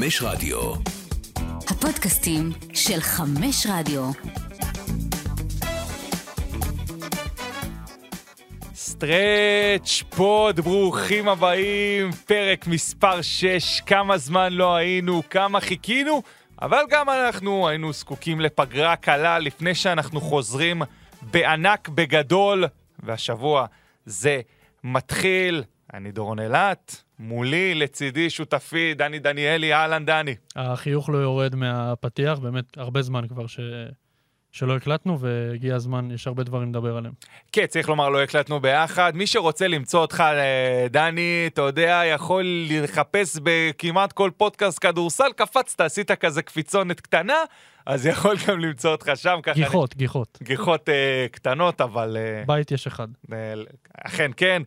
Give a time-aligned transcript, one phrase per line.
[0.00, 0.72] חמש רדיו.
[1.70, 4.10] הפודקאסטים של חמש רדיו.
[8.74, 16.22] סטרץ', פוד, ברוכים הבאים, פרק מספר 6, כמה זמן לא היינו, כמה חיכינו,
[16.62, 20.82] אבל גם אנחנו היינו זקוקים לפגרה קלה לפני שאנחנו חוזרים
[21.22, 22.64] בענק, בגדול,
[22.98, 23.66] והשבוע
[24.06, 24.40] זה
[24.84, 25.64] מתחיל.
[25.94, 30.34] אני דורון אילת, מולי, לצידי, שותפי, דני דניאלי, אהלן דני.
[30.56, 33.60] החיוך לא יורד מהפתיח, באמת הרבה זמן כבר ש...
[34.52, 37.14] שלא הקלטנו, והגיע הזמן, יש הרבה דברים לדבר עליהם.
[37.52, 39.12] כן, צריך לומר, לא הקלטנו ביחד.
[39.14, 45.80] מי שרוצה למצוא אותך, אה, דני, אתה יודע, יכול לחפש בכמעט כל פודקאסט כדורסל, קפצת,
[45.80, 47.34] עשית כזה קפיצונת קטנה,
[47.86, 49.38] אז יכול גם למצוא אותך שם.
[49.42, 49.98] ככה גיחות, אני...
[49.98, 50.38] גיחות.
[50.42, 52.16] גיחות אה, קטנות, אבל...
[52.16, 53.08] אה, בית יש אחד.
[53.32, 53.54] אה,
[54.04, 54.62] אכן, כן.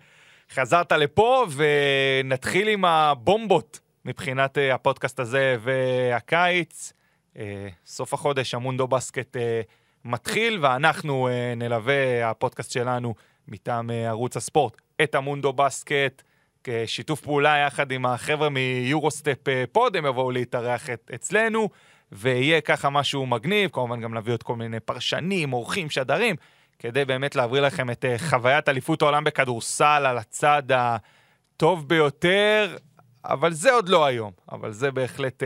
[0.56, 6.94] חזרת לפה, ונתחיל עם הבומבות מבחינת אה, הפודקאסט הזה והקיץ.
[7.38, 9.62] אה, סוף החודש המונדו בסקט אה,
[10.06, 13.16] מתחיל, ואנחנו נלווה, הפודקאסט שלנו
[13.48, 16.22] מטעם ערוץ הספורט, את המונדו בסקט,
[16.64, 19.38] כשיתוף פעולה יחד עם החבר'ה מיורוסטפ
[19.72, 21.70] פוד, הם יבואו להתארח אצלנו,
[22.12, 26.36] ויהיה ככה משהו מגניב, כמובן גם להביא עוד כל מיני פרשנים, אורחים, שדרים,
[26.80, 32.78] כדי באמת להעביר לכם את חוויית אליפות העולם בכדורסל על הצד הטוב ביותר,
[33.26, 35.44] אבל זה עוד לא היום, אבל זה בהחלט...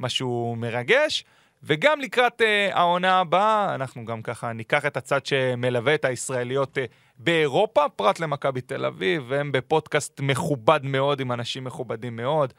[0.00, 1.24] משהו מרגש.
[1.62, 6.80] וגם לקראת uh, העונה הבאה, אנחנו גם ככה ניקח את הצד שמלווה את הישראליות uh,
[7.18, 12.52] באירופה, פרט למכבי תל אביב, והם בפודקאסט מכובד מאוד, עם אנשים מכובדים מאוד,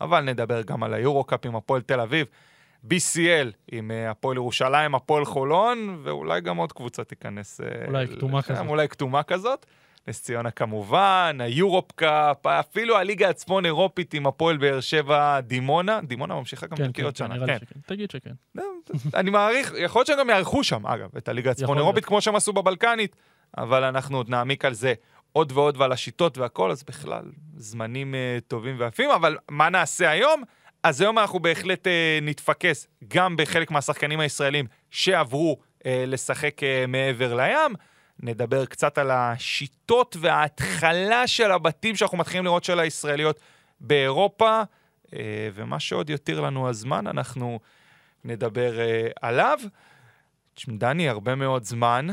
[0.00, 2.26] אבל נדבר גם על היורו-קאפ עם הפועל תל אביב,
[2.90, 7.60] BCL עם uh, הפועל ירושלים, הפועל חולון, ואולי גם עוד קבוצה תיכנס.
[7.88, 8.66] אולי כתומה כזאת.
[8.66, 9.66] אולי כתומה כזאת.
[10.08, 16.00] נס ציונה כמובן, היורופ קאפ, אפילו הליגה הצפון אירופית עם הפועל באר שבע דימונה.
[16.00, 17.38] דימונה ממשיכה גם כן, כן, כן, שנה.
[17.38, 17.58] כן, כן.
[17.58, 17.80] שכן.
[17.86, 18.30] תגיד שכן.
[18.54, 18.64] לא,
[19.14, 22.36] אני מעריך, יכול להיות שהם גם יארחו שם, אגב, את הליגה הצפון אירופית, כמו שהם
[22.36, 23.16] עשו בבלקנית,
[23.58, 24.94] אבל אנחנו עוד נעמיק על זה
[25.32, 27.24] עוד ועוד ועל השיטות והכל, אז בכלל,
[27.56, 30.42] זמנים uh, טובים ויפים, אבל מה נעשה היום?
[30.84, 31.90] אז היום אנחנו בהחלט uh,
[32.22, 37.74] נתפקס גם בחלק מהשחקנים הישראלים שעברו uh, לשחק uh, מעבר לים.
[38.20, 43.40] נדבר קצת על השיטות וההתחלה של הבתים שאנחנו מתחילים לראות של הישראליות
[43.80, 44.62] באירופה,
[45.14, 47.60] אה, ומה שעוד יותיר לנו הזמן, אנחנו
[48.24, 49.58] נדבר אה, עליו.
[50.68, 52.06] דני, הרבה מאוד זמן.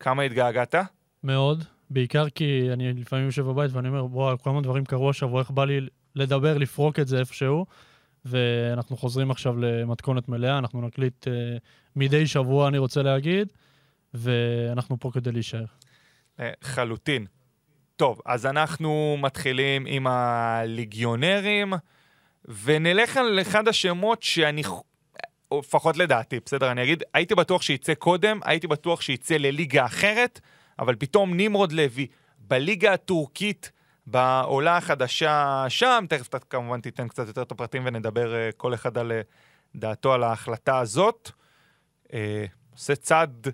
[0.00, 0.74] כמה התגעגעת?
[1.24, 5.50] מאוד, בעיקר כי אני לפעמים יושב בבית ואני אומר, וואו, כמה דברים קרו השבוע, איך
[5.50, 5.80] בא לי
[6.14, 7.66] לדבר, לפרוק את זה איפשהו,
[8.24, 11.30] ואנחנו חוזרים עכשיו למתכונת מלאה, אנחנו נקליט uh,
[11.96, 13.52] מדי שבוע, אני רוצה להגיד.
[14.14, 15.64] ואנחנו פה כדי להישאר.
[16.40, 17.26] אה, חלוטין.
[17.96, 21.72] טוב, אז אנחנו מתחילים עם הליגיונרים,
[22.64, 24.62] ונלך על אחד השמות שאני,
[25.58, 30.40] לפחות לדעתי, בסדר, אני אגיד, הייתי בטוח שיצא קודם, הייתי בטוח שיצא לליגה אחרת,
[30.78, 32.06] אבל פתאום נמרוד לוי
[32.38, 33.72] בליגה הטורקית,
[34.10, 38.98] בעולה החדשה שם, תכף אתה כמובן תיתן קצת יותר את הפרטים ונדבר uh, כל אחד
[38.98, 41.30] על uh, דעתו על ההחלטה הזאת.
[42.06, 42.10] Uh,
[42.72, 43.48] עושה צעד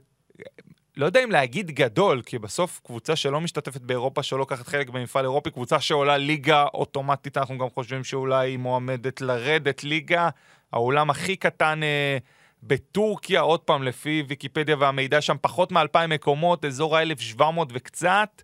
[0.96, 5.24] לא יודע אם להגיד גדול, כי בסוף קבוצה שלא משתתפת באירופה, שלא לוקחת חלק במפעל
[5.24, 10.28] אירופי, קבוצה שעולה ליגה אוטומטית, אנחנו גם חושבים שאולי היא מועמדת לרדת ליגה.
[10.72, 12.18] האולם הכי קטן אה,
[12.62, 17.42] בטורקיה, עוד פעם, לפי ויקיפדיה והמידע שם, פחות מ-2,000 מקומות, אזור ה-1,700
[17.72, 18.42] וקצת.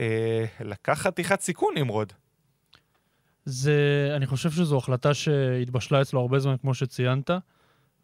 [0.00, 2.12] אה, לקח חתיכת סיכון, נמרוד.
[3.44, 7.30] זה, אני חושב שזו החלטה שהתבשלה אצלו הרבה זמן, כמו שציינת,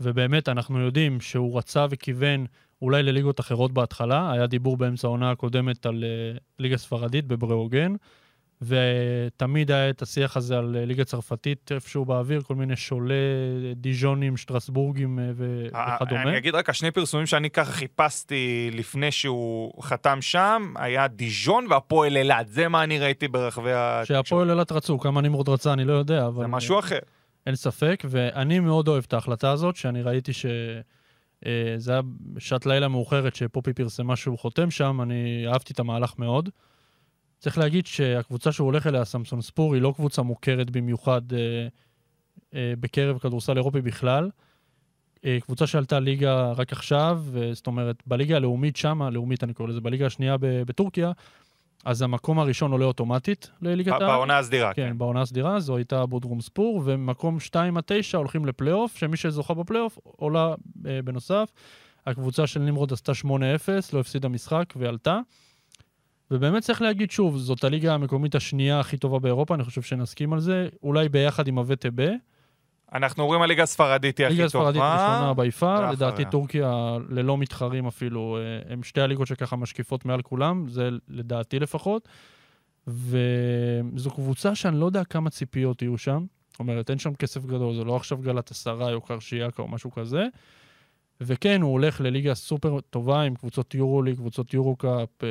[0.00, 2.46] ובאמת, אנחנו יודעים שהוא רצה וכיוון
[2.82, 4.32] אולי לליגות אחרות בהתחלה.
[4.32, 7.94] היה דיבור באמצע העונה הקודמת על uh, ליגה ספרדית בבראוגן,
[8.62, 13.14] ותמיד היה את השיח הזה על uh, ליגה צרפתית איפשהו באוויר, כל מיני שולי
[13.76, 16.22] דיז'ונים, שטרסבורגים uh, וכדומה.
[16.22, 22.16] אני אגיד רק, השני פרסומים שאני ככה חיפשתי לפני שהוא חתם שם, היה דיז'ון והפועל
[22.16, 22.48] אילת.
[22.48, 24.02] זה מה אני ראיתי ברחבי ה...
[24.04, 26.42] שהפועל אילת רצו, כמה נמרוד רצה, אני לא יודע, אבל...
[26.42, 26.98] זה משהו אחר.
[27.46, 30.46] אין ספק, ואני מאוד אוהב את ההחלטה הזאת, שאני ראיתי ש...
[31.46, 36.14] אה, זה היה בשעת לילה מאוחרת שפופי פרסמה שהוא חותם שם, אני אהבתי את המהלך
[36.18, 36.48] מאוד.
[37.44, 41.38] צריך להגיד שהקבוצה שהוא הולך אליה, סמסון ספור, היא לא קבוצה מוכרת במיוחד אה,
[42.54, 44.30] אה, בקרב כדורסל אירופי בכלל.
[45.24, 49.80] אה, קבוצה שעלתה ליגה רק עכשיו, זאת אומרת, בליגה הלאומית שמה, לאומית אני קורא לזה,
[49.80, 51.12] בליגה השנייה בטורקיה,
[51.84, 54.06] אז המקום הראשון עולה אוטומטית לליגת העל.
[54.06, 54.88] בעונה הסדירה, כן.
[54.88, 59.54] כן, בעונה הסדירה, זו הייתה בודרום ספור, ומקום 2 עד 9 הולכים לפלייאוף, שמי שזוכה
[59.54, 60.54] בפלייאוף עולה
[60.86, 61.48] אה, בנוסף.
[62.06, 63.28] הקבוצה של נמרוד עשתה 8-0,
[63.92, 65.20] לא הפסידה משחק ועלתה.
[66.30, 70.40] ובאמת צריך להגיד שוב, זאת הליגה המקומית השנייה הכי טובה באירופה, אני חושב שנסכים על
[70.40, 71.90] זה, אולי ביחד עם הווטב,
[72.94, 74.68] אנחנו אומרים הליגה הספרדית היא הכי ליגה טובה.
[74.68, 75.90] הספרדית ראשונה ביפר.
[75.90, 81.58] לדעתי טורקיה ללא מתחרים אפילו, אה, הם שתי הליגות שככה משקיפות מעל כולם, זה לדעתי
[81.58, 82.08] לפחות.
[82.86, 86.24] וזו קבוצה שאני לא יודע כמה ציפיות יהיו שם.
[86.50, 89.90] זאת אומרת, אין שם כסף גדול, זה לא עכשיו גלת עשרה או קרשיאקה או משהו
[89.90, 90.26] כזה.
[91.20, 95.28] וכן, הוא הולך לליגה סופר טובה עם קבוצות יורו-ליג, קבוצות יורו-קאפ אה,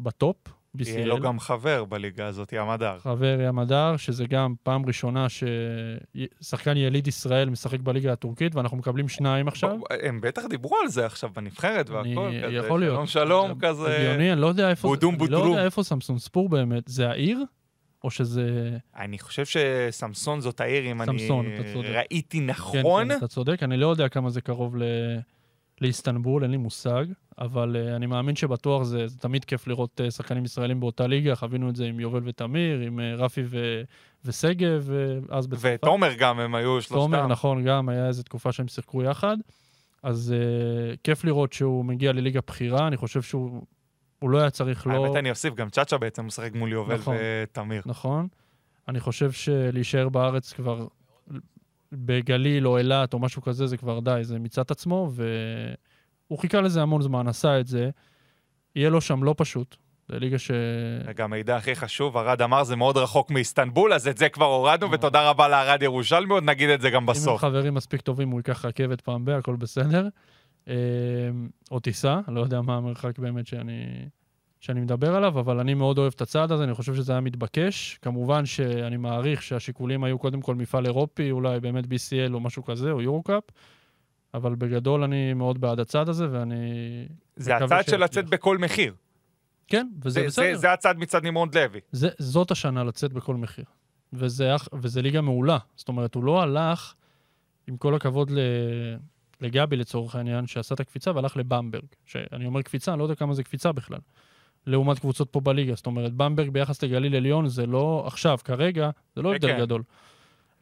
[0.00, 0.36] בטופ,
[0.78, 0.88] BCL.
[0.88, 2.98] יהיה לו גם חבר בליגה הזאת, ים הדר.
[2.98, 9.08] חבר ים הדר, שזה גם פעם ראשונה ששחקן יליד ישראל משחק בליגה הטורקית, ואנחנו מקבלים
[9.08, 9.78] שניים עכשיו.
[10.02, 12.94] הם בטח דיברו על זה עכשיו בנבחרת אני- והכל, כזה, יכול להיות.
[12.94, 13.96] שלום שלום כזה.
[13.96, 15.38] הגיוני, אני לא יודע איפה, בודום אני לא.
[15.38, 16.82] יודע איפה סמסון ספור באמת.
[16.86, 17.44] זה העיר?
[18.04, 18.78] או שזה...
[18.96, 21.88] אני חושב שסמסון זאת העיר, אם אני סמסון, אתה צודק.
[21.88, 23.08] ראיתי כן, נכון.
[23.08, 24.82] כן, אתה צודק, אני לא יודע כמה זה קרוב ל...
[25.82, 27.04] לאיסטנבול, אין לי מושג,
[27.38, 31.34] אבל uh, אני מאמין שבטוח זה, זה תמיד כיף לראות uh, שחקנים ישראלים באותה ליגה,
[31.34, 33.82] חווינו את זה עם יובל ותמיר, עם uh, רפי ו...
[34.24, 35.78] ושגב, uh, אז בצרפת.
[35.82, 36.94] ותומר גם, הם היו שלושתם.
[36.94, 39.36] תומר, נכון, גם היה איזו תקופה שהם שיחקו יחד.
[40.02, 43.62] אז uh, כיף לראות שהוא מגיע לליגה בכירה, אני חושב שהוא
[44.22, 44.92] הוא לא היה צריך לא...
[44.92, 47.16] האמת, אני אוסיף, גם צ'אצ'ה בעצם משחק מול יובל נכון.
[47.18, 47.82] ותמיר.
[47.86, 48.28] נכון.
[48.88, 50.86] אני חושב שלהישאר בארץ כבר
[51.92, 56.60] בגליל או אילת או משהו כזה, זה כבר די, זה מיצה את עצמו, והוא חיכה
[56.60, 57.90] לזה המון זמן, עשה את זה.
[58.76, 59.76] יהיה לו שם לא פשוט.
[60.08, 60.50] זה ליגה ש...
[61.06, 64.86] וגם מידע הכי חשוב, ארד אמר זה מאוד רחוק מאיסטנבול, אז את זה כבר הורדנו,
[64.86, 64.94] אה.
[64.94, 67.40] ותודה רבה לארד ירושלמי, עוד נגיד את זה גם אם הם בסוף.
[67.40, 70.08] חברים מספיק טובים, הוא ייקח רכבת פעם ב, הכל בסדר.
[70.68, 70.74] אה,
[71.70, 73.84] או טיסה, לא יודע מה המרחק באמת שאני,
[74.60, 77.98] שאני מדבר עליו, אבל אני מאוד אוהב את הצעד הזה, אני חושב שזה היה מתבקש.
[78.02, 82.90] כמובן שאני מעריך שהשיקולים היו קודם כל מפעל אירופי, אולי באמת BCL או משהו כזה,
[82.90, 83.42] או יורו-קאפ,
[84.34, 86.56] אבל בגדול אני מאוד בעד הצעד הזה, ואני...
[87.36, 87.96] זה הצד של.
[87.96, 88.94] לצאת בכל מחיר.
[89.68, 90.44] כן, וזה זה- בסדר.
[90.54, 91.80] זה- זה הצד מצד נמרוד לוי.
[91.92, 93.64] זה, זאת השנה לצאת בכל מחיר.
[94.12, 95.58] וזה, וזה ליגה מעולה.
[95.76, 96.94] זאת אומרת, הוא לא הלך,
[97.66, 98.38] עם כל הכבוד ל,
[99.42, 101.84] לגבי לצורך העניין, שעשה את הקפיצה והלך לבמברג.
[102.06, 103.98] שאני אומר קפיצה, אני לא יודע כמה זה קפיצה בכלל.
[104.66, 105.74] לעומת קבוצות פה בליגה.
[105.74, 109.58] זאת אומרת, במברג ביחס לגליל עליון זה לא עכשיו, כרגע, זה לא הבדל כן.
[109.58, 109.82] גדול.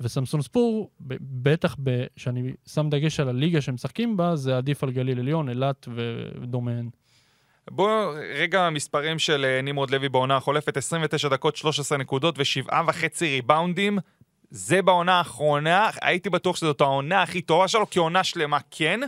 [0.00, 0.90] וסמסון ספור,
[1.20, 5.48] בטח ב- שאני שם דגש על הליגה שהם משחקים בה, זה עדיף על גליל עליון,
[5.48, 6.88] אילת ודומיהן.
[7.70, 13.26] בואו רגע המספרים של אה, נמרוד לוי בעונה החולפת, 29 דקות, 13 נקודות ושבעה וחצי
[13.26, 13.98] ריבאונדים.
[14.50, 19.00] זה בעונה האחרונה, הייתי בטוח שזאת העונה הכי טובה שלו, כעונה שלמה כן.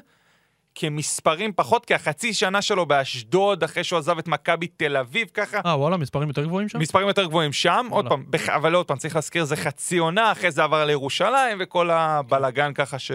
[0.74, 5.60] כמספרים פחות, כי החצי שנה שלו באשדוד, אחרי שהוא עזב את מכבי תל אביב, ככה,
[5.66, 6.78] אה, וואלה, מספרים יותר גבוהים שם?
[6.78, 7.86] מספרים יותר גבוהים שם.
[7.90, 8.08] עוד וואלה.
[8.08, 11.90] פעם, בח- אבל עוד פעם, צריך להזכיר, זה חצי עונה, אחרי זה עבר לירושלים, וכל
[11.90, 13.10] הבלגן ככה ש...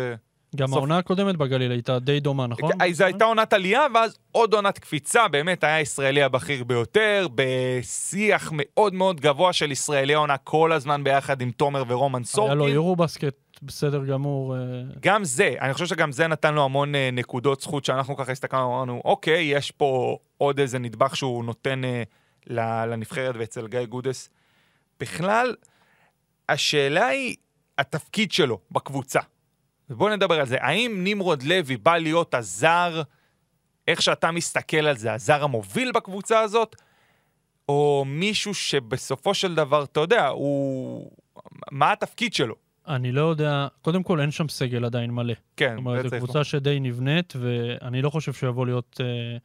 [0.56, 2.72] גם סוף- העונה הקודמת בגליל הייתה די דומה, נכון?
[2.92, 8.94] זו הייתה עונת עלייה, ואז עוד עונת קפיצה, באמת היה הישראלי הבכיר ביותר, בשיח מאוד
[8.94, 12.76] מאוד גבוה של ישראלי העונה כל הזמן ביחד עם תומר ורומן היה לו סורקין.
[12.76, 14.56] יורו בסקט בסדר גמור.
[14.56, 14.62] אה,
[15.00, 18.70] גם זה, אני חושב שגם זה נתן לו המון אה, נקודות זכות, שאנחנו ככה הסתכלנו
[18.70, 22.04] ואמרנו, אוקיי, יש פה עוד איזה נדבך שהוא נותן אה,
[22.86, 24.30] לנבחרת ואצל גיא גודס.
[25.00, 25.56] בכלל,
[26.50, 27.36] השאלה היא
[27.78, 29.20] התפקיד שלו בקבוצה.
[29.90, 30.58] ובואו נדבר על זה.
[30.60, 33.02] האם נמרוד לוי בא להיות הזר,
[33.88, 36.76] איך שאתה מסתכל על זה, הזר המוביל בקבוצה הזאת,
[37.70, 41.12] או מישהו שבסופו של דבר, אתה יודע, הוא...
[41.72, 42.56] מה התפקיד שלו?
[42.88, 45.34] אני לא יודע, קודם כל אין שם סגל עדיין מלא.
[45.58, 49.38] כן, זאת אומרת, זו קבוצה שדי נבנית, ואני לא חושב שהוא יבוא להיות אה,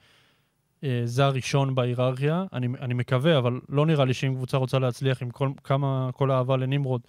[0.85, 2.45] אה, זר ראשון בהיררכיה.
[2.53, 6.31] אני, אני מקווה, אבל לא נראה לי שאם קבוצה רוצה להצליח עם כל, כמה, כל
[6.31, 7.01] האהבה לנמרוד,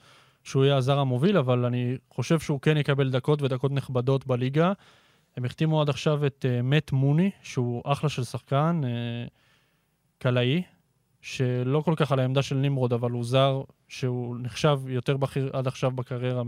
[0.44, 4.74] שהוא יהיה הזר המוביל, אבל אני חושב שהוא כן יקבל דקות ודקות נכבדות בליגה.
[5.38, 9.30] הם החתימו עד עכשיו את uh, מאט מוני, שהוא אחלה של שחקן, uh,
[10.18, 10.64] קלעי,
[11.22, 15.68] שלא כל כך על העמדה של נמרוד, אבל הוא זר שהוא נחשב יותר בכיר עד
[15.68, 16.44] עכשיו בקריירה.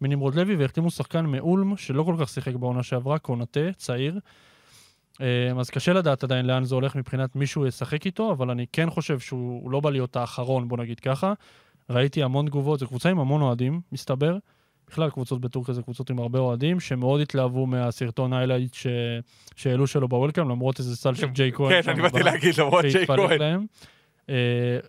[0.00, 4.18] מנמרוד לוי, והחתימו שחקן מאולם, שלא כל כך שיחק בעונה שעברה, קונטה, צעיר.
[5.20, 8.90] אה, אז קשה לדעת עדיין לאן זה הולך מבחינת מישהו ישחק איתו, אבל אני כן
[8.90, 11.32] חושב שהוא הוא לא בא להיות האחרון, בוא נגיד ככה.
[11.90, 14.36] ראיתי המון תגובות, זו קבוצה עם המון אוהדים, מסתבר.
[14.90, 18.86] בכלל, קבוצות בטורקיה זה קבוצות עם הרבה אוהדים, שמאוד התלהבו מהסרטון highlight ש...
[19.56, 21.82] שהעלו שלו ב welcome, למרות איזה סל של ג'יי כהן.
[21.82, 23.66] כן, אני באתי להגיד למרות ג'יי כהן.
[24.26, 24.30] אה,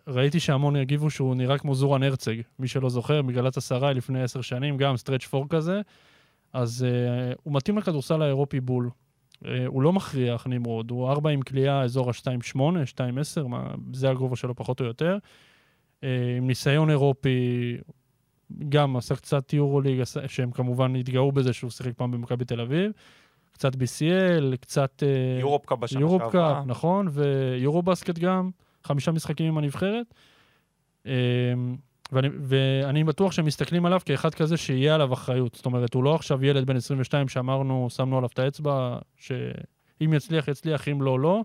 [0.08, 4.77] ראיתי שהמון הגיבו שהוא נראה כמו זוראן ארצג, מי שלא זוכר, מגלאטסראיי לפני עשר שנים,
[4.77, 5.82] גם stretch four כזה.
[6.53, 8.89] אז אה, הוא מתאים לכדורסל האירופי בול.
[9.44, 14.36] אה, הוא לא מכריח, נמרוד, הוא ארבע עם קליעה, אזור ה-2.8, 2.10, מה- זה הגובה
[14.36, 15.18] שלו פחות או יותר.
[16.01, 16.06] Uh,
[16.38, 17.77] עם ניסיון אירופי,
[18.70, 22.91] גם עשה קצת יורוליג, שהם כמובן התגאו בזה שהוא שיחק פעם במכבי תל אביב.
[23.51, 25.03] קצת BCL, קצת...
[25.03, 26.56] uh, יורופקאפ בשנה יורופ שעברה.
[26.56, 28.50] קאפ, נכון, ויורו בסקט גם,
[28.84, 30.13] חמישה משחקים עם הנבחרת.
[31.06, 31.12] אמ,
[32.12, 35.56] ואני, ואני בטוח שהם מסתכלים עליו כאחד כזה שיהיה עליו אחריות.
[35.56, 40.48] זאת אומרת, הוא לא עכשיו ילד בן 22 שאמרנו, שמנו עליו את האצבע, שאם יצליח,
[40.48, 41.41] יצליח, אם לא, לא.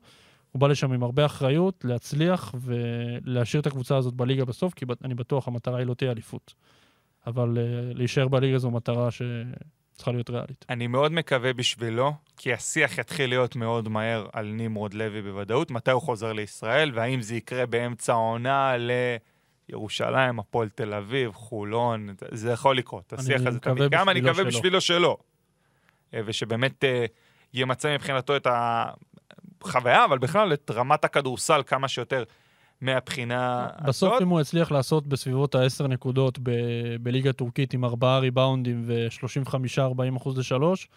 [0.55, 5.15] הוא בא לשם עם הרבה אחריות, להצליח ולהשאיר את הקבוצה הזאת בליגה בסוף, כי אני
[5.15, 6.55] בטוח המטרה היא לא תהיה אליפות.
[7.27, 10.65] אבל uh, להישאר בליגה זו מטרה שצריכה להיות ריאלית.
[10.69, 15.91] אני מאוד מקווה בשבילו, כי השיח יתחיל להיות מאוד מהר על נמרוד לוי בוודאות, מתי
[15.91, 18.75] הוא חוזר לישראל, והאם זה יקרה באמצע העונה
[19.69, 23.13] לירושלים, הפועל תל אביב, חולון, זה יכול לקרות.
[23.13, 25.17] השיח הזה תמיד גם, אני מקווה בשבילו שלא.
[26.15, 26.87] אה, ושבאמת uh,
[27.55, 28.47] ימצא מבחינתו את
[29.67, 32.25] החוויה, אבל בכלל את רמת הכדורסל כמה שיותר.
[32.81, 33.89] מהבחינה הזאת.
[33.89, 40.17] בסוף אם הוא יצליח לעשות בסביבות ה-10 נקודות ב- בליגה טורקית עם 4 ריבאונדים ו-35-40
[40.17, 40.89] אחוז לשלוש,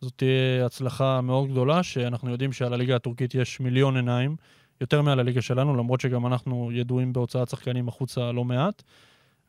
[0.00, 4.36] זאת תהיה הצלחה מאוד גדולה, שאנחנו יודעים שעל הליגה הטורקית יש מיליון עיניים,
[4.80, 8.82] יותר מעל הליגה שלנו, למרות שגם אנחנו ידועים בהוצאת שחקנים החוצה לא מעט.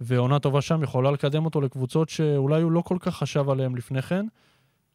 [0.01, 4.01] ועונה טובה שם יכולה לקדם אותו לקבוצות שאולי הוא לא כל כך חשב עליהן לפני
[4.01, 4.25] כן.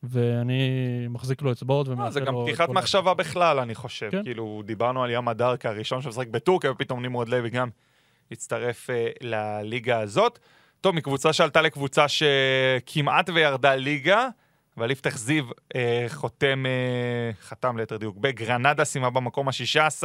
[0.08, 0.68] ואני
[1.11, 2.11] מחזיק לו אצבעות ומאחל לו...
[2.11, 4.11] זה גם פתיחת מחשבה בכלל, אני חושב.
[4.11, 4.23] כן?
[4.23, 7.68] כאילו, דיברנו על ים הדרקה הראשון שמשחק בטורקיה, ופתאום נמרוד לוי גם
[8.30, 10.38] הצטרף uh, לליגה הזאת.
[10.80, 14.28] טוב, מקבוצה שעלתה לקבוצה שכמעט וירדה ליגה,
[14.76, 15.76] אבל יפתח זיו uh,
[16.08, 20.04] חותם, uh, חתם ליתר דיוק, בגרנדה סיימה במקום ה-16,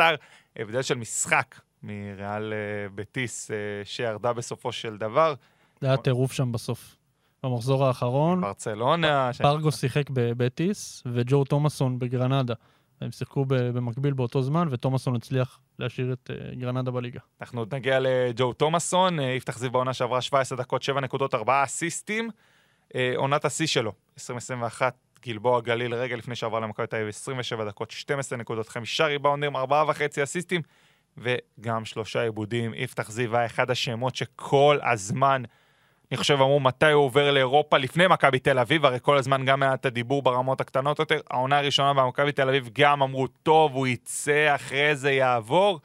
[0.55, 3.53] הבדל של משחק מריאל uh, בטיס uh,
[3.83, 5.33] שירדה בסופו של דבר.
[5.81, 6.98] זה היה טירוף שם בסוף.
[7.43, 8.41] במחזור האחרון.
[8.41, 9.29] ברצלונה.
[9.38, 12.53] פרגו שיחק בבטיס, וג'ו תומאסון בגרנדה.
[13.01, 17.19] הם שיחקו במקביל באותו זמן, ותומאסון הצליח להשאיר את uh, גרנדה בליגה.
[17.41, 21.63] אנחנו עוד נגיע לג'ו תומאסון, uh, יפתח זיו בעונה שעברה 17 דקות, 7 נקודות, 4
[21.63, 22.29] אסיסטים.
[22.88, 27.91] Uh, עונת השיא שלו, 2021, גלבוע גליל, רגע לפני שעברה למכבי תל אביב, 27 דקות,
[27.91, 29.60] 12 נקודות, 5 ריבאונדים, 4.5
[30.24, 30.62] אסיסטים,
[31.17, 32.74] וגם שלושה עיבודים.
[32.74, 35.43] יפתח זיו היה אחד השמות שכל הזמן...
[36.11, 39.63] אני חושב אמרו מתי הוא עובר לאירופה לפני מכבי תל אביב, הרי כל הזמן גם
[39.63, 41.19] היה את הדיבור ברמות הקטנות יותר.
[41.29, 45.79] העונה הראשונה במכבי תל אביב גם אמרו, טוב, הוא יצא, אחרי זה יעבור.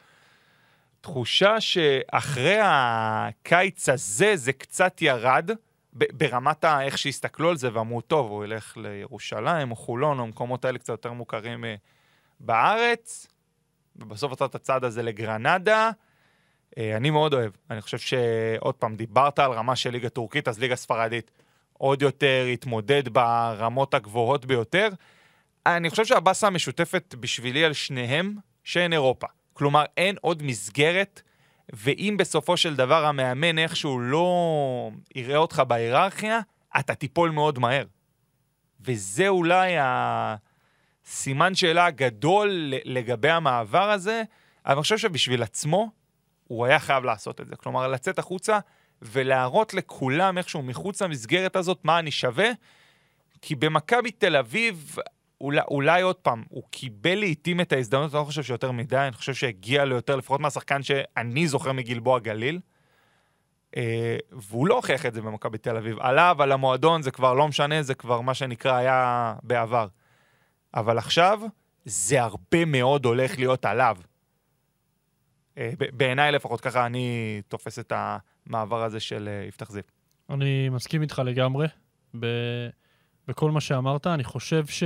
[1.01, 5.51] תחושה שאחרי הקיץ הזה זה קצת ירד,
[5.93, 6.83] ברמת ה...
[6.83, 10.89] איך שהסתכלו על זה ואמרו, טוב, הוא ילך לירושלים או חולון או מקומות האלה קצת
[10.89, 11.75] יותר מוכרים אה,
[12.41, 13.27] בארץ,
[13.97, 15.91] ובסוף עשה את הצעד הזה לגרנדה.
[16.79, 17.53] אה, אני מאוד אוהב.
[17.71, 21.31] אני חושב שעוד פעם, דיברת על רמה של ליגה טורקית, אז ליגה ספרדית
[21.73, 24.89] עוד יותר התמודד ברמות הגבוהות ביותר.
[25.67, 29.27] אני חושב שהבאסה המשותפת בשבילי על שניהם, שאין אירופה.
[29.53, 31.23] כלומר, אין עוד מסגרת,
[31.73, 36.41] ואם בסופו של דבר המאמן איכשהו לא יראה אותך בהיררכיה,
[36.79, 37.85] אתה תיפול מאוד מהר.
[38.81, 44.23] וזה אולי הסימן שאלה הגדול לגבי המעבר הזה,
[44.67, 45.91] אבל אני חושב שבשביל עצמו,
[46.49, 47.57] הוא היה חייב לעשות את זה.
[47.57, 48.59] כלומר, לצאת החוצה
[49.03, 52.49] ולהראות לכולם איכשהו מחוץ למסגרת הזאת מה אני שווה,
[53.43, 54.97] כי במכבי תל אביב,
[55.41, 59.13] אולי, אולי עוד פעם, הוא קיבל לעיתים את ההזדמנות, אני לא חושב שיותר מדי, אני
[59.13, 62.61] חושב שהגיע לו יותר, לפחות מהשחקן שאני זוכר מגלבוע גליל.
[63.77, 65.99] אה, והוא לא הוכיח את זה במכבי תל אביב.
[66.01, 69.87] עליו, על המועדון, זה כבר לא משנה, זה כבר מה שנקרא היה בעבר.
[70.75, 71.41] אבל עכשיו,
[71.85, 73.97] זה הרבה מאוד הולך להיות עליו.
[75.59, 79.83] אה, בעיניי לפחות, ככה אני תופס את המעבר הזה של אה, יפתח זיו.
[80.31, 81.67] אני מסכים איתך לגמרי
[82.21, 82.27] ב...
[83.29, 84.07] בכל מה שאמרת.
[84.07, 84.83] אני חושב ש...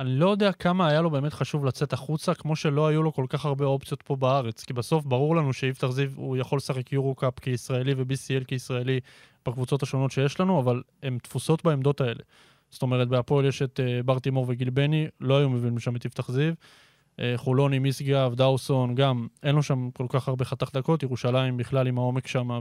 [0.00, 3.26] אני לא יודע כמה היה לו באמת חשוב לצאת החוצה, כמו שלא היו לו כל
[3.28, 4.64] כך הרבה אופציות פה בארץ.
[4.64, 9.00] כי בסוף ברור לנו שיפתח זיו, הוא יכול לשחק יורו-קאפ כישראלי ו-BCL כישראלי
[9.46, 12.22] בקבוצות השונות שיש לנו, אבל הן תפוסות בעמדות האלה.
[12.70, 16.04] זאת אומרת, בהפועל יש את uh, בר תימור וגיל בני, לא היו מבינים שם את
[16.04, 16.54] יפתח זיו.
[17.20, 21.86] אה, חולוני, משגב, דאוסון, גם אין לו שם כל כך הרבה חתך דקות, ירושלים בכלל
[21.86, 22.60] עם העומק שם,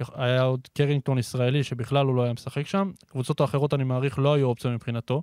[0.00, 2.92] והיה עוד קרינגטון ישראלי שבכלל הוא לא היה משחק שם.
[3.06, 5.22] הקבוצות האחרות, אני מעריך, לא היו אופציה מבחינתו.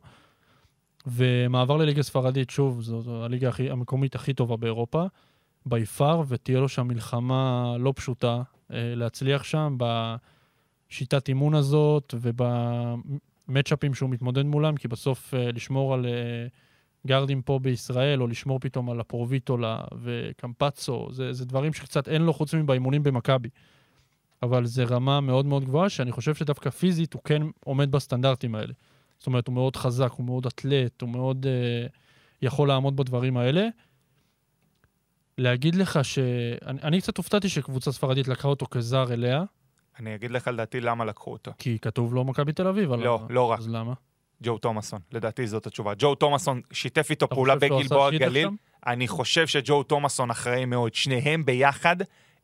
[1.07, 5.05] ומעבר לליגה ספרדית, שוב, זו, הליגה הכי, המקומית הכי טובה באירופה,
[5.65, 13.93] בי פאר, ותהיה לו שם מלחמה לא פשוטה אה, להצליח שם בשיטת אימון הזאת ובמצ'אפים
[13.93, 16.05] שהוא מתמודד מולם, כי בסוף אה, לשמור על...
[17.08, 22.34] גארדים פה בישראל, או לשמור פתאום על הפרוביטולה וקמפצו, זה, זה דברים שקצת אין לו
[22.34, 23.50] חוץ מבאימונים במכבי.
[24.43, 28.74] אבל זה רמה מאוד מאוד גבוהה, שאני חושב שדווקא פיזית הוא כן עומד בסטנדרטים האלה.
[29.17, 31.91] זאת אומרת, הוא מאוד חזק, הוא מאוד אתלט, הוא מאוד uh,
[32.41, 33.67] יכול לעמוד בדברים האלה.
[35.38, 36.20] להגיד לך ש...
[36.65, 39.43] אני, אני קצת הופתעתי שקבוצה ספרדית לקחה אותו כזר אליה.
[40.00, 41.51] אני אגיד לך לדעתי למה לקחו אותו.
[41.58, 42.93] כי כתוב לו מכבי תל אביב.
[42.93, 43.34] לא, על...
[43.34, 43.60] לא רק.
[43.60, 43.93] אז למה?
[44.43, 45.93] ג'ו תומאסון, לדעתי זאת התשובה.
[45.98, 48.50] ג'ו תומאסון שיתף איתו פעולה בגלבוע גליל.
[48.86, 50.93] אני חושב שג'ו תומאסון אחראי מאוד.
[50.93, 51.95] שניהם ביחד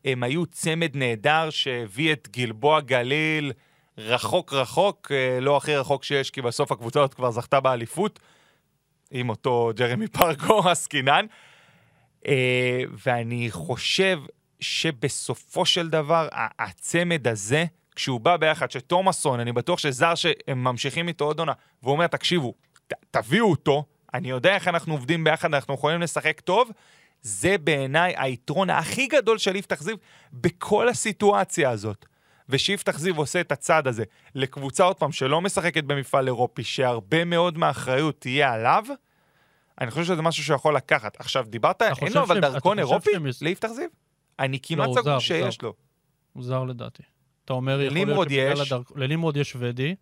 [0.04, 3.52] הם היו צמד נהדר שהביא את גלבוע גליל
[3.98, 8.20] רחוק רחוק, אה, לא הכי רחוק שיש, כי בסוף הקבוצה הזאת כבר זכתה באליפות,
[9.10, 11.26] עם אותו ג'רמי פרגו עסקינן.
[12.26, 14.20] אה, ואני חושב
[14.60, 16.28] שבסופו של דבר,
[16.58, 17.64] הצמד הזה,
[17.98, 21.52] כשהוא בא ביחד, שתומאסון, אני בטוח שזר שהם ממשיכים איתו עוד עונה,
[21.82, 22.54] והוא אומר, תקשיבו,
[22.86, 26.70] ת, תביאו אותו, אני יודע איך אנחנו עובדים ביחד, אנחנו יכולים לשחק טוב,
[27.22, 29.96] זה בעיניי היתרון הכי גדול של יפתח זיו
[30.32, 32.06] בכל הסיטואציה הזאת.
[32.48, 37.58] ושיפתח זיו עושה את הצעד הזה לקבוצה, עוד פעם, שלא משחקת במפעל אירופי, שהרבה מאוד
[37.58, 38.84] מהאחריות תהיה עליו,
[39.80, 41.20] אני חושב שזה משהו שהוא יכול לקחת.
[41.20, 43.88] עכשיו, דיברת, אין לו אבל דרכון אירופי ליפתח זיו?
[44.38, 45.62] אני כמעט הוא סגור שיש.
[45.62, 45.74] לו.
[46.32, 47.02] הוא זר לדעתי.
[47.48, 48.72] אתה אומר, יכול להיות שבגלל יש.
[48.72, 49.94] הדרכ- לנמרוד יש שוודי,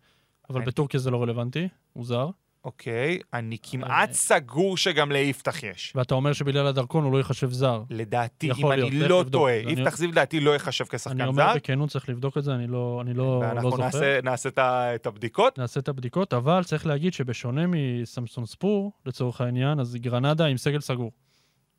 [0.49, 2.29] אבל אני- בטורקיה זה לא רלוונטי, הוא זר.
[2.65, 5.93] אוקיי, אני כמעט סגור שגם ליפתח יש.
[5.95, 7.83] ואתה אומר שבגלל הדרכון הוא לא ייחשב זר.
[7.89, 9.23] לדעתי, אם אני לא.
[9.31, 12.43] טועה, אני- יפתח זיו לדעתי לא ייחשב אני כשחקן אומר זר, בכנות, צריך לבדוק את
[12.43, 13.83] זה, אני לא לא- לא ואנחנו זוכר.
[13.83, 14.49] נעשה- נעשה
[14.95, 15.57] את הבדיקות.
[15.59, 20.79] נעשה את הבדיקות, אבל צריך להגיד שבשונה מסמסון ספור, לצורך העניין, אז גרנדה עם סגל
[20.79, 21.11] סגור.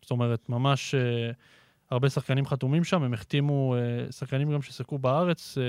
[0.02, 1.00] זאת אומרת, ממש אה,
[1.90, 5.62] הרבה שחקנים חתומים שם, הם החתימו אה, שחקנים גם ששיחקו בארץ, אה,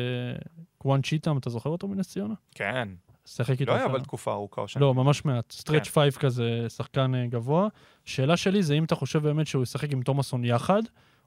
[0.78, 2.34] קוואן צ'יטם, אתה זוכר אותו מנס ציונה?
[2.56, 2.90] כן,
[3.26, 3.90] שיחק איתו לא היה שם.
[3.90, 4.82] אבל תקופה ארוכה או שנה.
[4.82, 5.52] לא, ממש מעט.
[5.52, 5.92] stretch כן.
[5.92, 7.68] five כזה, שחקן אה, גבוה.
[8.06, 10.82] שאלה שלי זה אם אתה חושב באמת שהוא ישחק עם תומאסון יחד,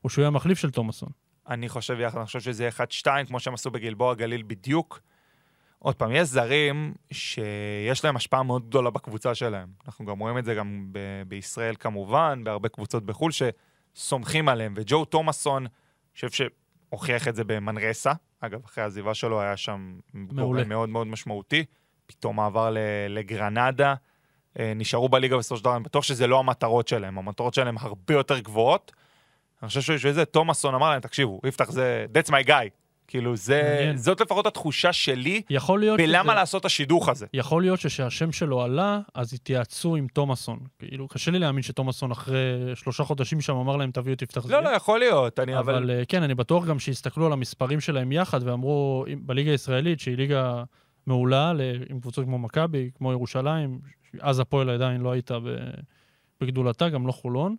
[0.04, 1.08] או שהוא יהיה המחליף של תומאסון.
[1.48, 2.68] אני חושב יחד, אני חושב שזה
[3.02, 5.00] 1-2, כמו שהם עשו בגלבוע גליל בדיוק.
[5.78, 9.68] עוד פעם, יש זרים שיש להם השפעה מאוד גדולה בקבוצה שלהם.
[9.86, 13.32] אנחנו גם רואים את זה גם ב- בישראל כמובן, בהרבה קבוצות בחו"ל
[13.94, 14.74] שסומכים עליהם.
[14.76, 15.70] וג'ו תומאסון, אני
[16.14, 16.48] חושב
[16.90, 18.12] שהוכיח את זה במנרסה.
[18.40, 20.42] אגב, אחרי העזיבה שלו היה שם מעולה.
[20.42, 21.64] גורם מאוד מאוד משמעותי.
[22.06, 22.74] פתאום מעבר
[23.08, 23.94] לגרנדה.
[24.58, 28.14] אה, נשארו בליגה בסופו של דבר, אני בטוח שזה לא המטרות שלהם, המטרות שלהם הרבה
[28.14, 28.92] יותר גבוהות.
[29.62, 32.81] אני חושב שבשביל זה תומאסון אמר להם, תקשיבו, יפתח זה, that's my guy.
[33.12, 33.96] כאילו, זה, מעניין.
[33.96, 37.26] זאת לפחות התחושה שלי יכול להיות בלמה שזה- לעשות את השידוך הזה.
[37.34, 40.58] יכול להיות שכשהשם שלו עלה, אז התייעצו עם תומאסון.
[40.78, 42.38] כאילו, קשה לי להאמין שתומאסון אחרי
[42.74, 45.90] שלושה חודשים שם אמר להם, תביאו את יפתח לא, לא, יכול להיות, אני אבל, אבל...
[45.90, 50.62] אבל כן, אני בטוח גם שהסתכלו על המספרים שלהם יחד ואמרו, בליגה הישראלית, שהיא ליגה
[51.06, 51.52] מעולה,
[51.90, 53.78] עם קבוצות כמו מכבי, כמו ירושלים,
[54.20, 55.38] אז הפועל עדיין לא הייתה
[56.40, 57.56] בגדולתה, גם לא חולון.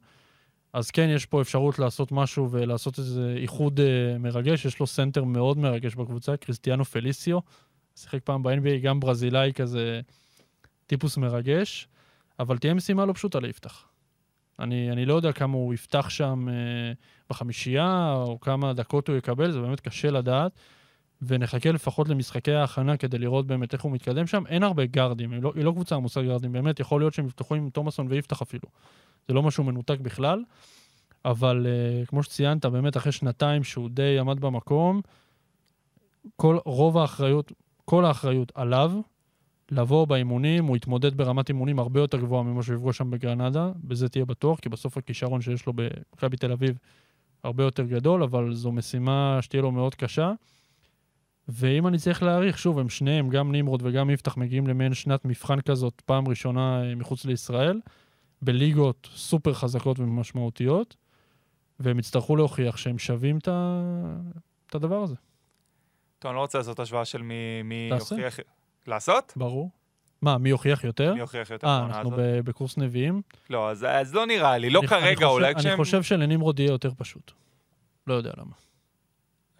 [0.74, 4.66] אז כן, יש פה אפשרות לעשות משהו ולעשות איזה איחוד אה, מרגש.
[4.66, 7.40] יש לו סנטר מאוד מרגש בקבוצה, קריסטיאנו פליסיו.
[7.96, 10.02] שיחק פעם ב-NBA, גם ברזילאי כזה,
[10.88, 11.88] טיפוס מרגש.
[12.40, 13.86] אבל תהיה משימה לא פשוטה ליפתח.
[14.60, 16.54] אני, אני לא יודע כמה הוא יפתח שם אה,
[17.30, 20.52] בחמישייה, או כמה דקות הוא יקבל, זה באמת קשה לדעת.
[21.22, 24.44] ונחכה לפחות למשחקי ההכנה כדי לראות באמת איך הוא מתקדם שם.
[24.48, 27.56] אין הרבה גארדים, היא לא, היא לא קבוצה עמוסה גארדים, באמת יכול להיות שהם יפתחו
[27.56, 28.70] עם תומאסון ויפתח אפילו.
[29.28, 30.44] זה לא משהו מנותק בכלל,
[31.26, 35.02] אבל uh, כמו שציינת, באמת אחרי שנתיים שהוא די עמד במקום,
[36.36, 37.52] כל, רוב האחריות,
[37.86, 38.92] כל האחריות עליו,
[39.72, 44.10] לבוא באימונים, הוא יתמודד ברמת אימונים הרבה יותר גבוהה ממה שהוא יפגוש שם בגרנדה, בזה
[44.10, 46.78] תהיה בטוח, כי בסוף הכישרון שיש לו במכבי תל אביב
[47.44, 50.32] הרבה יותר גדול, אבל זו משימה שתהיה לו מאוד קשה.
[51.48, 55.62] ואם אני צריך להעריך, שוב, הם שניהם, גם נמרוד וגם יפתח, מגיעים למעין שנת מבחן
[55.62, 57.80] כזאת, פעם ראשונה אה, מחוץ לישראל,
[58.44, 60.96] בליגות סופר חזקות ומשמעותיות,
[61.80, 63.82] והם יצטרכו להוכיח שהם שווים את ה-
[64.70, 65.16] את הדבר הזה,
[66.20, 67.90] טוב, אני לא רוצה לעשות השוואה של מי מי.
[68.12, 68.40] יוכיח...
[68.88, 69.34] לעשות?
[69.36, 69.70] ברור.
[70.22, 71.14] מה, מי יוכיח יותר?
[71.14, 72.46] מי יוכיח יותר אה, אנחנו הזאת?
[72.46, 73.22] בקורס נביאים.
[73.50, 75.78] לא, אז- אז לא נראה לי, לא אני- אני כרגע, חושב- אולי אני כשהם...
[75.78, 77.32] חושב שלנמרוד יהיה יותר פשוט.
[78.08, 78.52] לא יודע למה.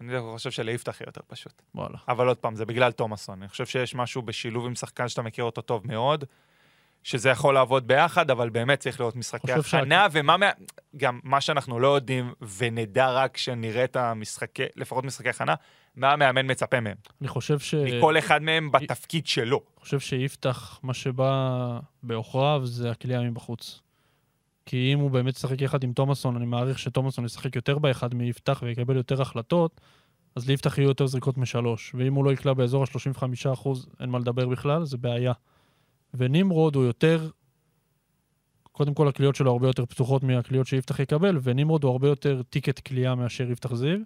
[0.00, 1.62] אני חושב שליפתח יהיה יותר פשוט.
[1.74, 1.98] וואלה.
[2.08, 3.42] אבל עוד פעם, זה בגלל תומאסון.
[3.42, 6.24] אני חושב שיש משהו בשילוב עם שחקן שאתה מכיר אותו טוב מאוד,
[7.04, 10.50] שזה יכול לעבוד ביחד, אבל באמת צריך להיות משחקי הכנה, ומה מה...
[10.96, 15.54] גם מה שאנחנו לא יודעים, ונדע רק כשנראה את המשחקי, לפחות משחקי הכנה,
[15.96, 16.96] מה המאמן מצפה מהם.
[17.20, 17.74] אני חושב ש...
[17.74, 19.56] מכל אחד מהם בתפקיד שלו.
[19.56, 23.80] אני חושב שיפתח, מה שבא בעוכריו זה הכלייה מבחוץ.
[24.66, 28.62] כי אם הוא באמת ישחק יחד עם תומאסון, אני מעריך שתומאסון ישחק יותר באחד מיפתח
[28.62, 29.80] ויקבל יותר החלטות,
[30.36, 31.94] אז ליפתח יהיו יותר זריקות משלוש.
[31.94, 33.68] ואם הוא לא יקלע באזור ה-35%,
[34.00, 35.32] אין מה לדבר בכלל, זה בעיה.
[36.14, 37.30] ונמרוד הוא יותר,
[38.72, 42.80] קודם כל הקליעות שלו הרבה יותר פתוחות מהקליעות שיפתח יקבל, ונמרוד הוא הרבה יותר טיקט
[42.80, 43.98] קליעה מאשר יפתח זיו,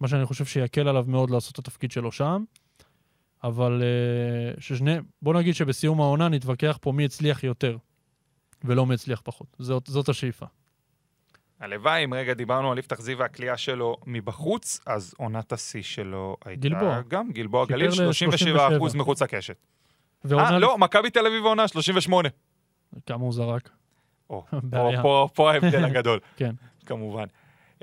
[0.00, 2.44] מה שאני חושב שיקל עליו מאוד לעשות את התפקיד שלו שם.
[3.44, 7.76] אבל uh, ששני, בוא נגיד שבסיום העונה נתווכח פה מי הצליח יותר,
[8.64, 9.56] ולא מי הצליח פחות.
[9.58, 10.46] זאת, זאת השאיפה.
[11.60, 16.68] הלוואי, אם רגע דיברנו על יפתח זיו והכלייה שלו מבחוץ, אז עונת השיא שלו הייתה...
[16.68, 17.00] גלבוע.
[17.08, 19.56] גם גלבוע גליל, 37 ל- אחוז מחוץ לקשת.
[20.32, 22.28] אה, לא, מכבי תל אביב עונה 38.
[23.06, 23.70] כמה הוא זרק.
[24.30, 25.02] או, פה, בעיה.
[25.02, 26.20] פה, פה ההבדל הגדול.
[26.36, 26.54] כן.
[26.86, 27.24] כמובן.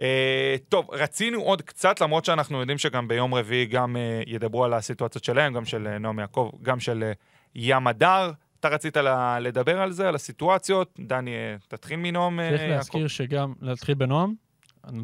[0.02, 4.74] אה, טוב, רצינו עוד קצת, למרות שאנחנו יודעים שגם ביום רביעי גם אה, ידברו על
[4.74, 7.12] הסיטואציות שלהם, גם של אה, נעם יעקב, גם של
[7.56, 8.32] ים הדר.
[8.60, 8.98] אתה רצית
[9.42, 11.00] לדבר על זה, על הסיטואציות?
[11.00, 11.32] דני,
[11.68, 12.74] תתחיל מנועם אה, צריך יעקב.
[12.74, 14.34] להזכיר שגם, להתחיל בנועם.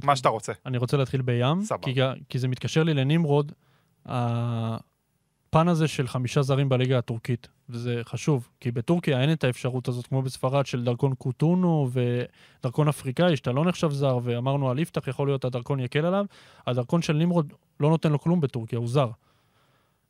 [0.04, 0.54] מה שאתה רוצה.
[0.66, 2.14] אני רוצה להתחיל בים, סבבה.
[2.30, 3.52] כי זה מתקשר לי לנמרוד,
[5.54, 10.08] הפן הזה של חמישה זרים בליגה הטורקית, וזה חשוב, כי בטורקיה אין את האפשרות הזאת,
[10.08, 15.28] כמו בספרד, של דרכון קוטונו ודרכון אפריקאי, שאתה לא נחשב זר, ואמרנו על יפתח, יכול
[15.28, 16.26] להיות הדרכון יקל עליו,
[16.68, 19.10] הדרכון של נמרוד לא נותן לו כלום בטורקיה, הוא זר.